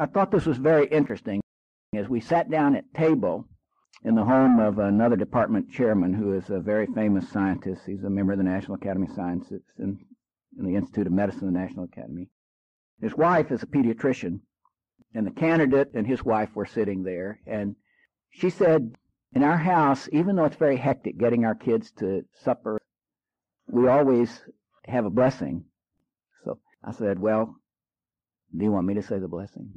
I 0.00 0.06
thought 0.06 0.32
this 0.32 0.46
was 0.46 0.58
very 0.58 0.86
interesting. 0.86 1.40
As 1.94 2.08
we 2.08 2.20
sat 2.20 2.50
down 2.50 2.74
at 2.74 2.92
table 2.92 3.46
in 4.04 4.14
the 4.14 4.24
home 4.24 4.60
of 4.60 4.78
another 4.78 5.16
department 5.16 5.70
chairman 5.70 6.14
who 6.14 6.32
is 6.34 6.50
a 6.50 6.60
very 6.60 6.86
famous 6.86 7.28
scientist, 7.28 7.82
he's 7.86 8.04
a 8.04 8.10
member 8.10 8.32
of 8.32 8.38
the 8.38 8.44
National 8.44 8.74
Academy 8.74 9.06
of 9.08 9.14
Sciences 9.14 9.62
and 9.78 9.98
in 10.58 10.64
the 10.64 10.76
Institute 10.76 11.06
of 11.06 11.12
Medicine 11.12 11.48
of 11.48 11.54
the 11.54 11.60
National 11.60 11.84
Academy. 11.84 12.28
His 13.00 13.14
wife 13.14 13.52
is 13.52 13.62
a 13.62 13.66
pediatrician, 13.66 14.40
and 15.14 15.26
the 15.26 15.30
candidate 15.30 15.90
and 15.94 16.06
his 16.06 16.24
wife 16.24 16.54
were 16.54 16.66
sitting 16.66 17.02
there, 17.02 17.40
and 17.46 17.76
she 18.30 18.50
said, 18.50 18.96
In 19.32 19.42
our 19.42 19.56
house, 19.56 20.08
even 20.12 20.36
though 20.36 20.44
it's 20.44 20.56
very 20.56 20.76
hectic 20.76 21.18
getting 21.18 21.44
our 21.44 21.54
kids 21.54 21.90
to 21.98 22.24
supper, 22.42 22.78
we 23.68 23.88
always 23.88 24.42
have 24.86 25.04
a 25.04 25.10
blessing. 25.10 25.64
So 26.44 26.58
I 26.82 26.92
said, 26.92 27.18
well, 27.18 27.54
do 28.56 28.64
you 28.64 28.72
want 28.72 28.86
me 28.86 28.94
to 28.94 29.02
say 29.02 29.18
the 29.18 29.28
blessing? 29.28 29.70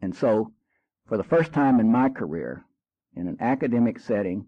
And 0.00 0.16
so, 0.16 0.52
for 1.06 1.16
the 1.16 1.24
first 1.24 1.52
time 1.52 1.78
in 1.78 1.92
my 1.92 2.08
career, 2.08 2.64
in 3.14 3.26
an 3.26 3.36
academic 3.40 3.98
setting 3.98 4.46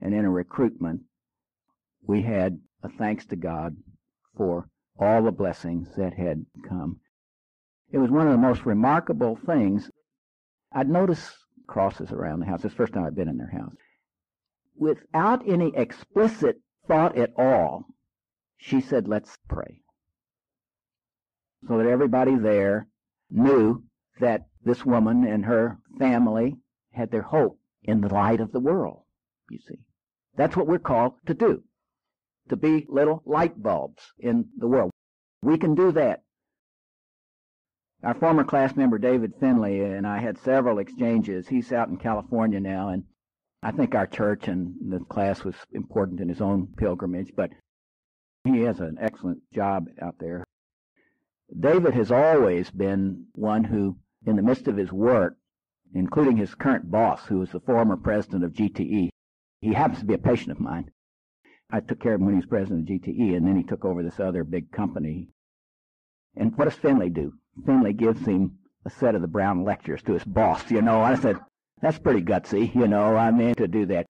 and 0.00 0.14
in 0.14 0.24
a 0.24 0.30
recruitment, 0.30 1.02
we 2.06 2.22
had 2.22 2.58
a 2.82 2.88
thanks 2.88 3.26
to 3.26 3.36
God 3.36 3.76
for 4.36 4.68
all 4.98 5.22
the 5.22 5.32
blessings 5.32 5.88
that 5.96 6.14
had 6.14 6.44
come. 6.68 7.00
It 7.90 7.98
was 7.98 8.10
one 8.10 8.26
of 8.26 8.32
the 8.32 8.38
most 8.38 8.66
remarkable 8.66 9.36
things. 9.36 9.90
I'd 10.72 10.88
noticed 10.88 11.32
crosses 11.66 12.12
around 12.12 12.40
the 12.40 12.46
house. 12.46 12.62
This 12.62 12.72
first 12.72 12.92
time 12.92 13.04
I'd 13.04 13.14
been 13.14 13.28
in 13.28 13.38
their 13.38 13.50
house. 13.50 13.74
Without 14.76 15.48
any 15.48 15.74
explicit 15.76 16.60
thought 16.86 17.16
at 17.16 17.32
all, 17.36 17.86
she 18.58 18.80
said, 18.80 19.08
let's 19.08 19.36
pray. 19.48 19.80
So 21.68 21.78
that 21.78 21.86
everybody 21.86 22.36
there 22.36 22.88
knew 23.30 23.84
that 24.20 24.46
this 24.64 24.84
woman 24.84 25.24
and 25.24 25.44
her 25.44 25.78
family 25.98 26.56
had 26.92 27.10
their 27.10 27.22
hope 27.22 27.58
in 27.84 28.00
the 28.00 28.12
light 28.12 28.40
of 28.40 28.52
the 28.52 28.60
world, 28.60 29.02
you 29.50 29.58
see. 29.58 29.78
That's 30.36 30.56
what 30.56 30.66
we're 30.66 30.78
called 30.78 31.14
to 31.26 31.34
do. 31.34 31.62
To 32.48 32.56
be 32.56 32.86
little 32.88 33.22
light 33.24 33.62
bulbs 33.62 34.12
in 34.18 34.46
the 34.58 34.66
world. 34.66 34.90
We 35.42 35.58
can 35.58 35.74
do 35.74 35.92
that. 35.92 36.22
Our 38.02 38.14
former 38.14 38.44
class 38.44 38.76
member 38.76 38.98
David 38.98 39.34
Finley 39.40 39.80
and 39.80 40.06
I 40.06 40.18
had 40.18 40.38
several 40.38 40.78
exchanges. 40.78 41.48
He's 41.48 41.72
out 41.72 41.88
in 41.88 41.96
California 41.96 42.60
now 42.60 42.88
and 42.88 43.04
I 43.62 43.70
think 43.70 43.94
our 43.94 44.06
church 44.06 44.46
and 44.46 44.74
the 44.92 45.00
class 45.06 45.42
was 45.42 45.54
important 45.72 46.20
in 46.20 46.28
his 46.28 46.42
own 46.42 46.68
pilgrimage, 46.76 47.32
but 47.34 47.50
he 48.44 48.60
has 48.60 48.78
an 48.80 48.98
excellent 49.00 49.40
job 49.54 49.86
out 50.02 50.16
there. 50.18 50.44
David 51.58 51.94
has 51.94 52.12
always 52.12 52.70
been 52.70 53.24
one 53.32 53.64
who, 53.64 53.96
in 54.26 54.36
the 54.36 54.42
midst 54.42 54.68
of 54.68 54.76
his 54.76 54.92
work, 54.92 55.38
including 55.94 56.36
his 56.36 56.54
current 56.54 56.90
boss, 56.90 57.24
who 57.26 57.38
was 57.38 57.50
the 57.50 57.60
former 57.60 57.96
president 57.96 58.44
of 58.44 58.52
GTE, 58.52 59.08
he 59.60 59.72
happens 59.72 60.00
to 60.00 60.04
be 60.04 60.14
a 60.14 60.18
patient 60.18 60.50
of 60.50 60.60
mine. 60.60 60.90
I 61.70 61.80
took 61.80 62.00
care 62.00 62.14
of 62.14 62.20
him 62.20 62.26
when 62.26 62.34
he 62.34 62.40
was 62.40 62.46
president 62.46 62.88
of 62.88 62.94
GTE, 62.94 63.36
and 63.36 63.46
then 63.46 63.56
he 63.56 63.62
took 63.62 63.84
over 63.84 64.02
this 64.02 64.20
other 64.20 64.44
big 64.44 64.70
company. 64.70 65.28
And 66.36 66.56
what 66.58 66.66
does 66.66 66.74
Finley 66.74 67.10
do? 67.10 67.32
Finley 67.64 67.92
gives 67.92 68.26
him 68.26 68.58
a 68.84 68.90
set 68.90 69.14
of 69.14 69.22
the 69.22 69.28
Brown 69.28 69.64
lectures 69.64 70.02
to 70.02 70.12
his 70.12 70.24
boss, 70.24 70.70
you 70.70 70.82
know. 70.82 71.00
I 71.00 71.14
said, 71.14 71.38
that's 71.80 71.98
pretty 71.98 72.22
gutsy, 72.22 72.74
you 72.74 72.88
know, 72.88 73.16
I 73.16 73.30
mean, 73.30 73.54
to 73.54 73.68
do 73.68 73.86
that. 73.86 74.06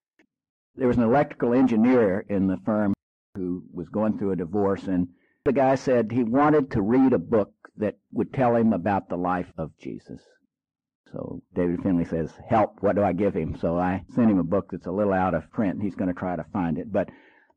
There 0.75 0.87
was 0.87 0.97
an 0.97 1.03
electrical 1.03 1.53
engineer 1.53 2.25
in 2.27 2.47
the 2.47 2.57
firm 2.65 2.93
who 3.35 3.63
was 3.71 3.87
going 3.89 4.17
through 4.17 4.31
a 4.31 4.35
divorce, 4.35 4.87
and 4.87 5.07
the 5.45 5.53
guy 5.53 5.75
said 5.75 6.11
he 6.11 6.23
wanted 6.23 6.71
to 6.71 6.81
read 6.81 7.13
a 7.13 7.19
book 7.19 7.53
that 7.77 7.97
would 8.11 8.33
tell 8.33 8.55
him 8.55 8.73
about 8.73 9.07
the 9.07 9.17
life 9.17 9.51
of 9.57 9.77
Jesus. 9.77 10.21
So 11.15 11.41
David 11.53 11.81
Finley 11.81 12.03
says, 12.03 12.33
help, 12.49 12.75
what 12.81 12.97
do 12.97 13.03
I 13.03 13.13
give 13.13 13.33
him? 13.33 13.55
So 13.57 13.79
I 13.79 14.03
sent 14.13 14.29
him 14.29 14.37
a 14.37 14.43
book 14.43 14.67
that's 14.71 14.85
a 14.85 14.91
little 14.91 15.13
out 15.13 15.33
of 15.33 15.49
print. 15.49 15.81
He's 15.81 15.95
going 15.95 16.13
to 16.13 16.19
try 16.19 16.35
to 16.35 16.43
find 16.51 16.77
it. 16.77 16.91
But 16.91 17.07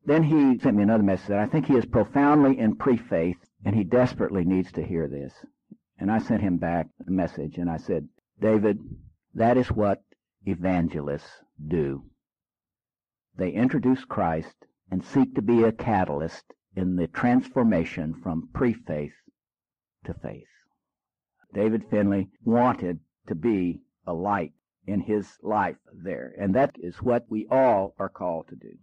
then 0.07 0.23
he 0.23 0.61
sent 0.61 0.77
me 0.77 0.85
another 0.85 1.03
message 1.03 1.27
that 1.27 1.41
I 1.41 1.47
think 1.47 1.67
he 1.67 1.75
is 1.75 1.85
profoundly 1.85 2.57
in 2.57 2.77
pre-faith 2.77 3.39
and 3.65 3.75
he 3.75 3.83
desperately 3.83 4.45
needs 4.45 4.71
to 4.73 4.87
hear 4.87 5.09
this. 5.09 5.33
And 5.99 6.09
I 6.09 6.19
sent 6.19 6.41
him 6.41 6.59
back 6.59 6.87
a 7.05 7.11
message 7.11 7.59
and 7.59 7.69
I 7.69 7.79
said, 7.79 8.09
David, 8.41 8.79
that 9.35 9.57
is 9.57 9.73
what 9.73 10.05
evangelists 10.47 11.43
do. 11.67 12.05
They 13.37 13.51
introduce 13.51 14.05
Christ 14.05 14.55
and 14.89 15.05
seek 15.05 15.35
to 15.35 15.43
be 15.43 15.65
a 15.65 15.73
catalyst 15.73 16.45
in 16.77 16.95
the 16.95 17.09
transformation 17.09 18.15
from 18.23 18.51
pre-faith 18.55 19.15
to 20.05 20.15
faith. 20.15 20.47
David 21.53 21.85
Finley 21.91 22.29
wanted 22.45 23.01
to 23.29 23.35
be 23.35 23.81
a 24.07 24.13
light 24.13 24.53
in 24.87 25.01
his 25.01 25.39
life 25.43 25.77
there, 25.93 26.35
and 26.39 26.55
that 26.55 26.75
is 26.79 26.97
what 27.03 27.27
we 27.29 27.47
all 27.51 27.95
are 27.99 28.09
called 28.09 28.49
to 28.49 28.57
do. 28.57 28.79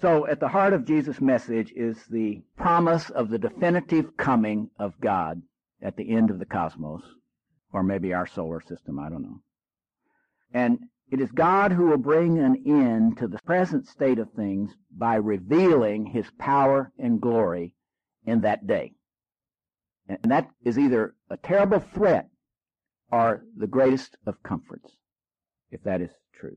So 0.00 0.26
at 0.26 0.40
the 0.40 0.48
heart 0.48 0.72
of 0.72 0.86
Jesus' 0.86 1.20
message 1.20 1.72
is 1.76 2.06
the 2.06 2.40
promise 2.56 3.10
of 3.10 3.28
the 3.28 3.38
definitive 3.38 4.16
coming 4.16 4.70
of 4.78 4.98
God 5.00 5.42
at 5.82 5.96
the 5.96 6.10
end 6.10 6.30
of 6.30 6.38
the 6.38 6.46
cosmos, 6.46 7.02
or 7.72 7.82
maybe 7.82 8.14
our 8.14 8.26
solar 8.26 8.60
system, 8.60 8.98
I 8.98 9.10
don't 9.10 9.22
know. 9.22 9.40
And 10.52 10.78
it 11.10 11.20
is 11.20 11.32
God 11.32 11.72
who 11.72 11.86
will 11.86 11.98
bring 11.98 12.38
an 12.38 12.62
end 12.64 13.18
to 13.18 13.28
the 13.28 13.40
present 13.44 13.88
state 13.88 14.18
of 14.18 14.30
things 14.32 14.70
by 14.90 15.16
revealing 15.16 16.06
his 16.06 16.30
power 16.38 16.92
and 16.98 17.20
glory 17.20 17.74
in 18.24 18.40
that 18.42 18.66
day. 18.66 18.94
And 20.08 20.30
that 20.30 20.48
is 20.64 20.78
either 20.78 21.14
a 21.28 21.36
terrible 21.36 21.80
threat 21.80 22.28
or 23.10 23.44
the 23.56 23.66
greatest 23.66 24.16
of 24.26 24.42
comforts, 24.42 24.92
if 25.70 25.82
that 25.84 26.00
is 26.00 26.10
true. 26.34 26.56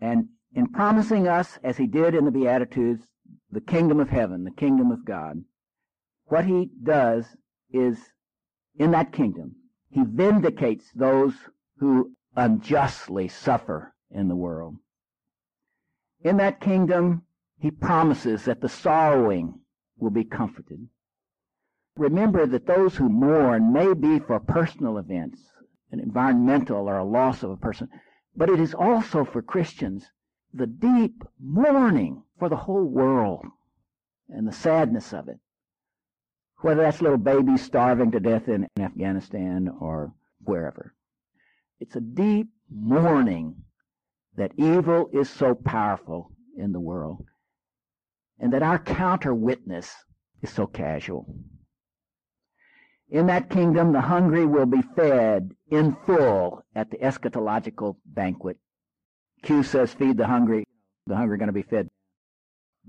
And 0.00 0.28
in 0.54 0.68
promising 0.68 1.28
us, 1.28 1.58
as 1.62 1.76
he 1.76 1.86
did 1.86 2.14
in 2.14 2.24
the 2.24 2.30
Beatitudes, 2.30 3.04
the 3.50 3.60
kingdom 3.60 4.00
of 4.00 4.08
heaven, 4.08 4.44
the 4.44 4.50
kingdom 4.50 4.90
of 4.90 5.04
God, 5.04 5.44
what 6.26 6.44
he 6.44 6.70
does 6.82 7.26
is, 7.72 7.98
in 8.76 8.90
that 8.92 9.12
kingdom, 9.12 9.56
he 9.90 10.02
vindicates 10.04 10.90
those 10.94 11.34
who 11.78 12.12
unjustly 12.36 13.28
suffer 13.28 13.94
in 14.10 14.28
the 14.28 14.36
world. 14.36 14.76
In 16.22 16.38
that 16.38 16.60
kingdom, 16.60 17.22
he 17.58 17.70
promises 17.70 18.44
that 18.44 18.60
the 18.60 18.68
sorrowing 18.68 19.60
will 19.98 20.10
be 20.10 20.24
comforted. 20.24 20.88
Remember 21.96 22.46
that 22.46 22.66
those 22.66 22.96
who 22.96 23.08
mourn 23.08 23.72
may 23.72 23.94
be 23.94 24.18
for 24.18 24.40
personal 24.40 24.98
events, 24.98 25.40
an 25.92 26.00
environmental 26.00 26.88
or 26.88 26.98
a 26.98 27.04
loss 27.04 27.42
of 27.42 27.50
a 27.50 27.56
person, 27.56 27.88
but 28.36 28.50
it 28.50 28.58
is 28.58 28.74
also 28.74 29.24
for 29.24 29.42
Christians 29.42 30.10
the 30.52 30.66
deep 30.66 31.22
mourning 31.40 32.22
for 32.38 32.48
the 32.48 32.56
whole 32.56 32.84
world 32.84 33.44
and 34.28 34.46
the 34.46 34.52
sadness 34.52 35.12
of 35.12 35.28
it. 35.28 35.38
Whether 36.60 36.82
that's 36.82 37.02
little 37.02 37.18
babies 37.18 37.62
starving 37.62 38.10
to 38.12 38.20
death 38.20 38.48
in 38.48 38.66
Afghanistan 38.78 39.68
or 39.80 40.14
wherever. 40.42 40.94
It's 41.78 41.96
a 41.96 42.00
deep 42.00 42.48
mourning 42.70 43.56
that 44.36 44.52
evil 44.56 45.10
is 45.12 45.28
so 45.30 45.54
powerful 45.54 46.32
in 46.56 46.72
the 46.72 46.80
world 46.80 47.26
and 48.38 48.52
that 48.52 48.62
our 48.62 48.78
counter 48.78 49.34
witness 49.34 49.94
is 50.42 50.50
so 50.50 50.66
casual. 50.66 51.26
In 53.14 53.28
that 53.28 53.48
kingdom, 53.48 53.92
the 53.92 54.00
hungry 54.00 54.44
will 54.44 54.66
be 54.66 54.82
fed 54.82 55.52
in 55.70 55.96
full 56.04 56.64
at 56.74 56.90
the 56.90 56.96
eschatological 56.96 57.94
banquet. 58.04 58.58
Q 59.40 59.62
says, 59.62 59.94
feed 59.94 60.16
the 60.16 60.26
hungry. 60.26 60.64
The 61.06 61.14
hungry 61.14 61.34
are 61.34 61.38
going 61.38 61.46
to 61.46 61.52
be 61.52 61.62
fed. 61.62 61.88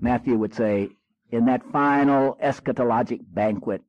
Matthew 0.00 0.36
would 0.36 0.52
say, 0.52 0.88
in 1.30 1.44
that 1.44 1.62
final 1.70 2.36
eschatologic 2.42 3.20
banquet, 3.28 3.82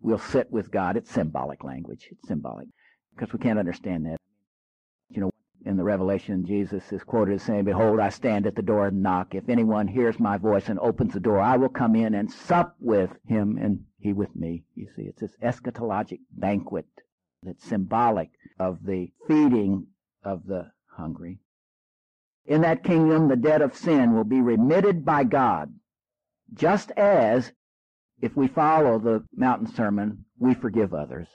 we'll 0.00 0.18
sit 0.18 0.50
with 0.50 0.70
God. 0.70 0.96
It's 0.96 1.10
symbolic 1.10 1.62
language. 1.62 2.08
It's 2.10 2.26
symbolic 2.26 2.68
because 3.14 3.34
we 3.34 3.38
can't 3.38 3.58
understand 3.58 4.06
that 4.06 4.16
you 5.10 5.20
know, 5.20 5.30
in 5.66 5.76
the 5.76 5.84
Revelation, 5.84 6.46
Jesus 6.46 6.90
is 6.90 7.04
quoted 7.04 7.34
as 7.34 7.42
saying, 7.42 7.64
Behold, 7.64 8.00
I 8.00 8.08
stand 8.08 8.46
at 8.46 8.56
the 8.56 8.62
door 8.62 8.86
and 8.86 9.02
knock. 9.02 9.34
If 9.34 9.50
anyone 9.50 9.88
hears 9.88 10.18
my 10.18 10.38
voice 10.38 10.70
and 10.70 10.78
opens 10.78 11.12
the 11.12 11.20
door, 11.20 11.38
I 11.38 11.58
will 11.58 11.68
come 11.68 11.94
in 11.94 12.14
and 12.14 12.32
sup 12.32 12.76
with 12.80 13.10
him 13.26 13.58
and 13.60 13.84
he 14.02 14.12
with 14.12 14.34
me. 14.34 14.64
You 14.74 14.88
see, 14.96 15.02
it's 15.02 15.20
this 15.20 15.36
eschatologic 15.42 16.18
banquet 16.32 16.86
that's 17.42 17.64
symbolic 17.64 18.30
of 18.58 18.84
the 18.84 19.12
feeding 19.28 19.86
of 20.24 20.46
the 20.46 20.72
hungry. 20.96 21.38
In 22.44 22.62
that 22.62 22.82
kingdom, 22.82 23.28
the 23.28 23.36
debt 23.36 23.62
of 23.62 23.76
sin 23.76 24.14
will 24.14 24.24
be 24.24 24.40
remitted 24.40 25.04
by 25.04 25.22
God, 25.22 25.72
just 26.52 26.90
as, 26.92 27.52
if 28.20 28.36
we 28.36 28.48
follow 28.48 28.98
the 28.98 29.24
mountain 29.34 29.72
sermon, 29.72 30.24
we 30.38 30.54
forgive 30.54 30.92
others. 30.92 31.28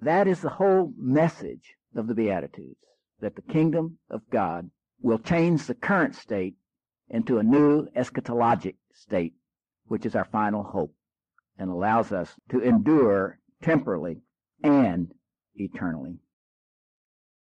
That 0.00 0.28
is 0.28 0.40
the 0.40 0.50
whole 0.50 0.92
message 0.96 1.74
of 1.96 2.06
the 2.06 2.14
Beatitudes, 2.14 2.78
that 3.20 3.34
the 3.34 3.42
kingdom 3.42 3.98
of 4.08 4.30
God 4.30 4.70
will 5.00 5.18
change 5.18 5.66
the 5.66 5.74
current 5.74 6.14
state 6.14 6.54
into 7.10 7.38
a 7.38 7.42
new 7.42 7.88
eschatologic 7.96 8.76
state, 8.92 9.34
which 9.86 10.06
is 10.06 10.14
our 10.14 10.26
final 10.26 10.62
hope 10.62 10.94
and 11.58 11.70
allows 11.70 12.12
us 12.12 12.34
to 12.50 12.60
endure 12.60 13.38
temporally 13.62 14.22
and 14.62 15.12
eternally. 15.54 16.18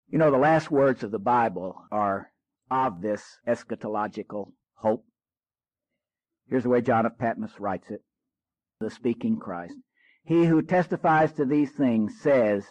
You 0.09 0.18
know, 0.18 0.31
the 0.31 0.38
last 0.38 0.70
words 0.70 1.03
of 1.03 1.11
the 1.11 1.18
Bible 1.18 1.77
are 1.90 2.31
of 2.70 3.03
this 3.03 3.38
eschatological 3.46 4.53
hope. 4.74 5.05
Here's 6.48 6.62
the 6.62 6.68
way 6.68 6.81
John 6.81 7.07
of 7.07 7.18
Patmos 7.18 7.59
writes 7.59 7.90
it, 7.90 8.03
the 8.81 8.90
speaking 8.90 9.38
Christ. 9.38 9.74
He 10.24 10.44
who 10.46 10.62
testifies 10.62 11.33
to 11.33 11.44
these 11.44 11.72
things 11.72 12.20
says, 12.20 12.64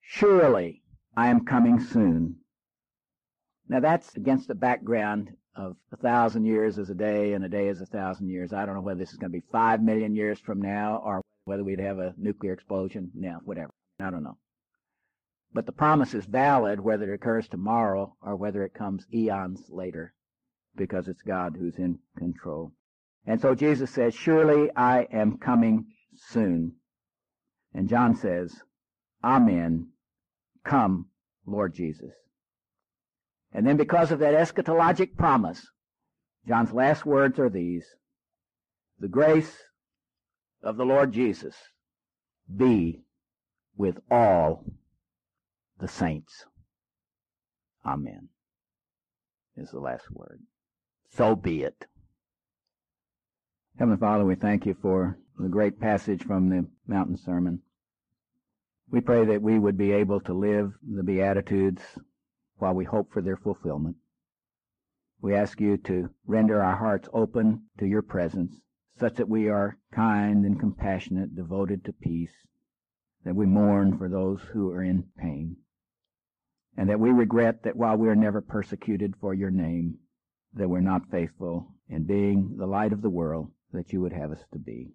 Surely 0.00 0.82
I 1.16 1.28
am 1.28 1.44
coming 1.44 1.80
soon. 1.80 2.36
Now 3.68 3.80
that's 3.80 4.16
against 4.16 4.48
the 4.48 4.54
background 4.54 5.30
of 5.56 5.76
a 5.92 5.96
thousand 5.96 6.44
years 6.44 6.78
as 6.78 6.90
a 6.90 6.94
day 6.94 7.32
and 7.32 7.44
a 7.44 7.48
day 7.48 7.68
as 7.68 7.80
a 7.80 7.86
thousand 7.86 8.28
years. 8.28 8.52
I 8.52 8.66
don't 8.66 8.74
know 8.74 8.80
whether 8.80 8.98
this 8.98 9.12
is 9.12 9.18
going 9.18 9.32
to 9.32 9.38
be 9.38 9.44
five 9.50 9.82
million 9.82 10.14
years 10.14 10.38
from 10.38 10.60
now 10.60 11.02
or 11.04 11.22
whether 11.44 11.64
we'd 11.64 11.80
have 11.80 11.98
a 11.98 12.14
nuclear 12.16 12.52
explosion. 12.52 13.10
Now, 13.14 13.40
whatever. 13.44 13.72
I 13.98 14.10
don't 14.10 14.22
know. 14.22 14.36
But 15.52 15.64
the 15.64 15.72
promise 15.72 16.12
is 16.12 16.26
valid 16.26 16.80
whether 16.80 17.10
it 17.10 17.14
occurs 17.14 17.48
tomorrow 17.48 18.14
or 18.20 18.36
whether 18.36 18.62
it 18.64 18.74
comes 18.74 19.06
eons 19.12 19.62
later 19.70 20.12
because 20.76 21.08
it's 21.08 21.22
God 21.22 21.56
who's 21.58 21.78
in 21.78 21.98
control. 22.18 22.72
And 23.26 23.40
so 23.40 23.54
Jesus 23.54 23.90
says, 23.90 24.14
surely 24.14 24.70
I 24.76 25.02
am 25.12 25.38
coming 25.38 25.86
soon. 26.14 26.74
And 27.72 27.88
John 27.88 28.14
says, 28.14 28.60
Amen. 29.24 29.88
Come, 30.64 31.06
Lord 31.46 31.74
Jesus. 31.74 32.12
And 33.56 33.66
then 33.66 33.78
because 33.78 34.12
of 34.12 34.18
that 34.18 34.34
eschatologic 34.34 35.16
promise, 35.16 35.66
John's 36.46 36.72
last 36.72 37.06
words 37.06 37.38
are 37.38 37.48
these. 37.48 37.86
The 39.00 39.08
grace 39.08 39.56
of 40.62 40.76
the 40.76 40.84
Lord 40.84 41.10
Jesus 41.10 41.54
be 42.54 43.00
with 43.74 43.96
all 44.10 44.62
the 45.80 45.88
saints. 45.88 46.44
Amen. 47.86 48.28
Is 49.56 49.70
the 49.70 49.80
last 49.80 50.10
word. 50.10 50.40
So 51.16 51.34
be 51.34 51.62
it. 51.62 51.86
Heavenly 53.78 53.98
Father, 53.98 54.26
we 54.26 54.34
thank 54.34 54.66
you 54.66 54.76
for 54.82 55.18
the 55.38 55.48
great 55.48 55.80
passage 55.80 56.22
from 56.24 56.50
the 56.50 56.66
mountain 56.86 57.16
sermon. 57.16 57.62
We 58.90 59.00
pray 59.00 59.24
that 59.24 59.40
we 59.40 59.58
would 59.58 59.78
be 59.78 59.92
able 59.92 60.20
to 60.20 60.34
live 60.34 60.74
the 60.86 61.02
Beatitudes 61.02 61.80
while 62.58 62.74
we 62.74 62.84
hope 62.84 63.12
for 63.12 63.22
their 63.22 63.36
fulfillment. 63.36 63.96
We 65.20 65.34
ask 65.34 65.60
you 65.60 65.76
to 65.78 66.10
render 66.26 66.62
our 66.62 66.76
hearts 66.76 67.08
open 67.12 67.62
to 67.78 67.86
your 67.86 68.02
presence, 68.02 68.60
such 68.98 69.14
that 69.14 69.28
we 69.28 69.48
are 69.48 69.78
kind 69.92 70.44
and 70.44 70.60
compassionate, 70.60 71.34
devoted 71.34 71.84
to 71.84 71.92
peace, 71.92 72.46
that 73.24 73.34
we 73.34 73.46
mourn 73.46 73.98
for 73.98 74.08
those 74.08 74.40
who 74.52 74.70
are 74.70 74.82
in 74.82 75.04
pain, 75.18 75.56
and 76.76 76.88
that 76.88 77.00
we 77.00 77.10
regret 77.10 77.62
that 77.62 77.76
while 77.76 77.96
we 77.96 78.08
are 78.08 78.16
never 78.16 78.40
persecuted 78.40 79.14
for 79.20 79.34
your 79.34 79.50
name, 79.50 79.98
that 80.54 80.68
we're 80.68 80.80
not 80.80 81.10
faithful 81.10 81.74
in 81.88 82.04
being 82.04 82.56
the 82.56 82.66
light 82.66 82.92
of 82.92 83.02
the 83.02 83.10
world 83.10 83.50
that 83.72 83.92
you 83.92 84.00
would 84.00 84.12
have 84.12 84.30
us 84.30 84.44
to 84.52 84.58
be. 84.58 84.92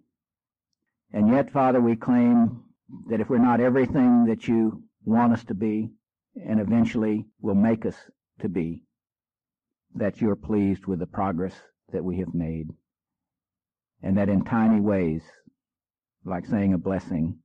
And 1.14 1.30
yet, 1.30 1.52
Father, 1.52 1.82
we 1.82 1.96
claim 1.96 2.64
that 3.10 3.20
if 3.20 3.30
we're 3.30 3.38
not 3.38 3.60
everything 3.60 4.26
that 4.26 4.48
you 4.48 4.84
want 5.04 5.34
us 5.34 5.44
to 5.46 5.54
be, 5.54 5.92
and 6.36 6.60
eventually 6.60 7.26
will 7.42 7.56
make 7.56 7.86
us 7.86 7.96
to 8.40 8.50
be, 8.50 8.84
that 9.96 10.22
you're 10.22 10.36
pleased 10.36 10.86
with 10.86 11.00
the 11.00 11.08
progress 11.08 11.54
that 11.92 12.04
we 12.04 12.20
have 12.20 12.34
made. 12.34 12.68
And 14.02 14.18
that 14.18 14.30
in 14.30 14.44
tiny 14.44 14.80
ways, 14.80 15.22
like 16.26 16.46
saying 16.46 16.74
a 16.74 16.78
blessing 16.78 17.38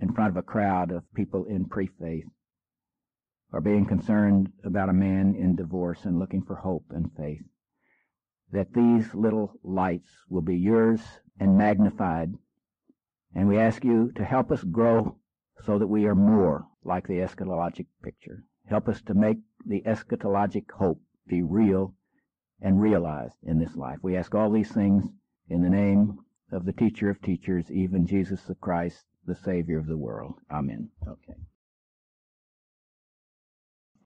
in 0.00 0.12
front 0.12 0.30
of 0.30 0.36
a 0.36 0.42
crowd 0.42 0.90
of 0.90 1.02
people 1.14 1.46
in 1.46 1.64
pre-faith, 1.64 2.26
or 3.52 3.60
being 3.60 3.86
concerned 3.86 4.48
about 4.64 4.88
a 4.88 4.92
man 4.92 5.34
in 5.34 5.56
divorce 5.56 6.04
and 6.04 6.18
looking 6.18 6.42
for 6.42 6.56
hope 6.56 6.84
and 6.90 7.10
faith, 7.16 7.42
that 8.52 8.74
these 8.74 9.14
little 9.14 9.54
lights 9.64 10.10
will 10.28 10.42
be 10.42 10.56
yours 10.56 11.00
and 11.40 11.56
magnified. 11.56 12.32
And 13.34 13.48
we 13.48 13.58
ask 13.58 13.84
you 13.84 14.12
to 14.16 14.24
help 14.24 14.52
us 14.52 14.62
grow 14.62 15.16
so 15.64 15.78
that 15.78 15.86
we 15.86 16.06
are 16.06 16.14
more 16.14 16.66
like 16.86 17.06
the 17.06 17.18
eschatologic 17.18 17.86
picture. 18.02 18.44
Help 18.66 18.88
us 18.88 19.02
to 19.02 19.14
make 19.14 19.38
the 19.64 19.82
eschatologic 19.82 20.70
hope 20.70 21.00
be 21.26 21.42
real 21.42 21.94
and 22.60 22.80
realized 22.80 23.36
in 23.42 23.58
this 23.58 23.76
life. 23.76 23.98
We 24.02 24.16
ask 24.16 24.34
all 24.34 24.50
these 24.50 24.72
things 24.72 25.04
in 25.48 25.62
the 25.62 25.68
name 25.68 26.18
of 26.52 26.64
the 26.64 26.72
teacher 26.72 27.10
of 27.10 27.20
teachers, 27.20 27.70
even 27.70 28.06
Jesus 28.06 28.42
the 28.44 28.54
Christ, 28.54 29.04
the 29.26 29.34
Savior 29.34 29.78
of 29.78 29.86
the 29.86 29.96
world. 29.96 30.34
Amen. 30.50 30.90
Okay. 31.06 31.34